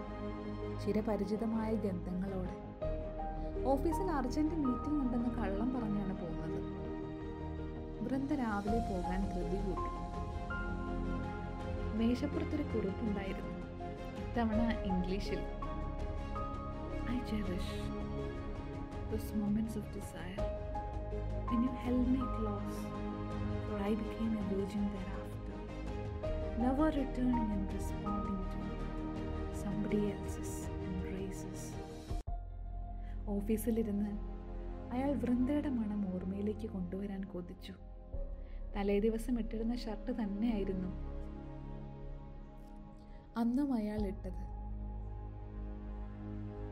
ചിരപരിചിതമായ 0.84 1.74
ഗന്ധങ്ങളോടെ. 1.74 2.56
ഓഫീസിൽ 3.64 4.10
അർജന്റ് 4.10 4.54
മീറ്റിംഗ് 4.54 5.02
ഉണ്ടെന്ന് 5.02 5.30
കള്ളം 5.30 5.74
പറഞ്ഞാണ് 5.74 6.20
പോകുന്നത്. 6.20 6.62
വൃന്ദ 8.04 8.32
രാവിലെ 8.32 8.78
പോകാൻ 8.78 9.20
ധൃതി 9.28 9.66
കൂട്ടി 9.66 9.95
മേശപ്പുറത്തൊരു 12.00 12.64
കുറിപ്പുണ്ടായിരുന്നു 12.72 13.54
ഇത്തവണ 14.20 14.60
ഇംഗ്ലീഷിൽ 14.90 15.42
I 17.14 17.18
cherish 17.30 17.76
those 19.10 19.28
moments 19.34 19.74
of 19.76 19.84
desire 19.92 20.44
when 21.48 21.60
you 21.64 21.72
held 21.82 22.06
me 22.08 22.22
close, 22.36 22.78
for 23.66 23.76
I 23.80 23.94
became 23.94 24.32
a 24.36 24.44
virgin 24.50 24.84
thereafter, 24.94 25.52
never 26.58 26.86
returning 26.92 27.48
and 27.56 27.66
responding 27.72 28.40
to 28.54 28.60
somebody 29.62 30.00
else's 30.14 30.52
embraces. 30.88 31.62
ഓഫീസിലിരുന്ന് 33.36 34.10
അയാൾ 34.94 35.12
വൃന്ദയുടെ 35.22 35.70
മണം 35.78 36.02
ഓർമ്മയിലേക്ക് 36.14 36.68
കൊണ്ടുവരാൻ 36.68 37.22
കൊതിച്ചു 37.24 37.74
തലേ 38.74 38.96
ദിവസം 38.98 39.34
ഇട്ടിരുന്ന 39.42 39.74
ഷർട്ട് 39.84 40.12
തന്നെയായിരുന്നു 40.20 40.90
അന്നും 43.36 43.72
അയാൾ 43.72 44.00
ഇട്ടത്. 44.06 44.56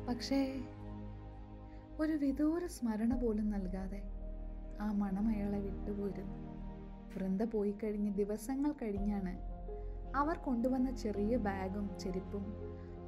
പക്ഷേ 0.09 0.63
ഒരു 2.01 2.13
വിദൂര 2.13 2.67
സ്മരണ 2.67 3.17
പോലും 3.17 3.51
നൽകാതെ 3.51 4.03
ആ 4.81 4.93
മണം 4.93 5.29
അയാളെ 5.29 5.61
വിട്ടുപോയിരുന്നു. 5.61 6.55
വൃന്ദ 7.15 7.43
പോയി 7.43 7.71
കഴിഞ്ഞ് 7.71 8.15
ദിവസങ്ങൾ 8.15 8.73
കഴിഞ്ഞാണ് 8.73 9.39
അവർ 10.17 10.37
കൊണ്ടുവന്ന 10.37 10.97
ചെറിയ 10.97 11.37
ബാഗും 11.37 11.99
ചെരുപ്പും 11.99 12.45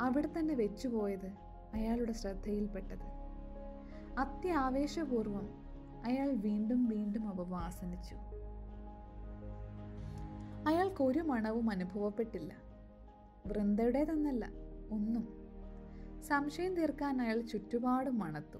അവിടെ 0.00 0.28
തന്നെ 0.38 0.54
വെച്ചുപോയത് 0.54 1.32
അയാളുടെ 1.74 2.12
ശ്രദ്ധയിൽപ്പെട്ടത്. 2.12 3.06
അത്യാവേശപൂർവം 4.18 5.48
അയാൾ 6.04 6.30
വീണ്ടും 6.30 6.88
വീണ്ടും 6.88 7.28
അവ 7.28 7.48
വാസനിച്ചു 7.48 8.14
അയാൾക്കൊരു 10.68 11.20
മണവും 11.20 11.70
അനുഭവപ്പെട്ടില്ല. 11.70 12.65
വൃന്ദയുടേതെന്നല്ല 13.48 14.50
ഒന്നും. 14.90 15.46
സംശയം 16.22 16.76
തീർക്കാൻ 16.76 17.22
അയാൾ 17.22 17.40
ചുറ്റുപാടും 17.40 18.18
മണത്തു. 18.18 18.58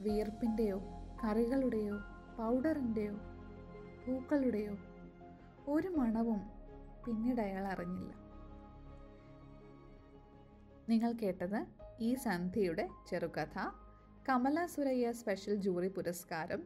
വിയർപ്പിന്റെയോ 0.00 0.82
കറികളുടെയോ 1.24 1.94
പൗഡറിന്റെയോ 2.38 3.12
പൂക്കളുടെയോ 4.06 4.76
ഒരു 5.68 5.88
മണവും 5.88 6.40
പിന്നീട് 7.06 7.40
അയാൾ 7.40 7.66
അറിഞ്ഞില്ല. 7.66 8.12
നിങ്ങൾ 10.88 11.12
കേട്ടത് 11.12 11.66
ഈ 12.00 12.14
സന്ധ്യയുടെ 12.14 12.88
ചെറുകഥ. 13.08 13.70
കമല 14.28 14.66
സുരയ്യ 14.66 15.12
സ്പെഷ്യൽ 15.12 15.54
ജൂറി 15.54 15.88
പുരസ്കാരം. 15.88 16.62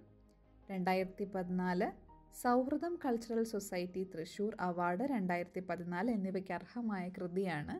രണ്ടായിരത്തി 0.71 1.25
പതിനാല് 1.25 2.10
സൗഹൃദം 2.35 2.99
കൾച്ചറൽ 3.05 3.43
സൊസൈറ്റി 3.43 4.05
തൃശൂർ 4.05 4.57
അവാർഡ് 4.61 5.05
രണ്ടായിരത്തി 5.05 5.61
പതിനാല് 5.61 6.11
എന്നിവയ്ക്ക് 6.11 6.53
അർഹമായ 6.53 7.09
കൃതിയാണ് 7.09 7.77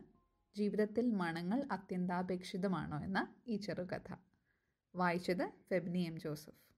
ജീവിതത്തിൽ 0.55 1.11
മണങ്ങൾ 1.11 1.67
അത്യന്താപേക്ഷിതമാണോ 1.71 2.99
എന്ന 3.03 3.19
ഈ 3.47 3.57
ചെറുകഥ. 3.57 4.09
വായിച്ചത് 4.95 5.53
ഫെബ്നി 5.69 5.99
എം 5.99 6.19
ജോസഫ്. 6.19 6.70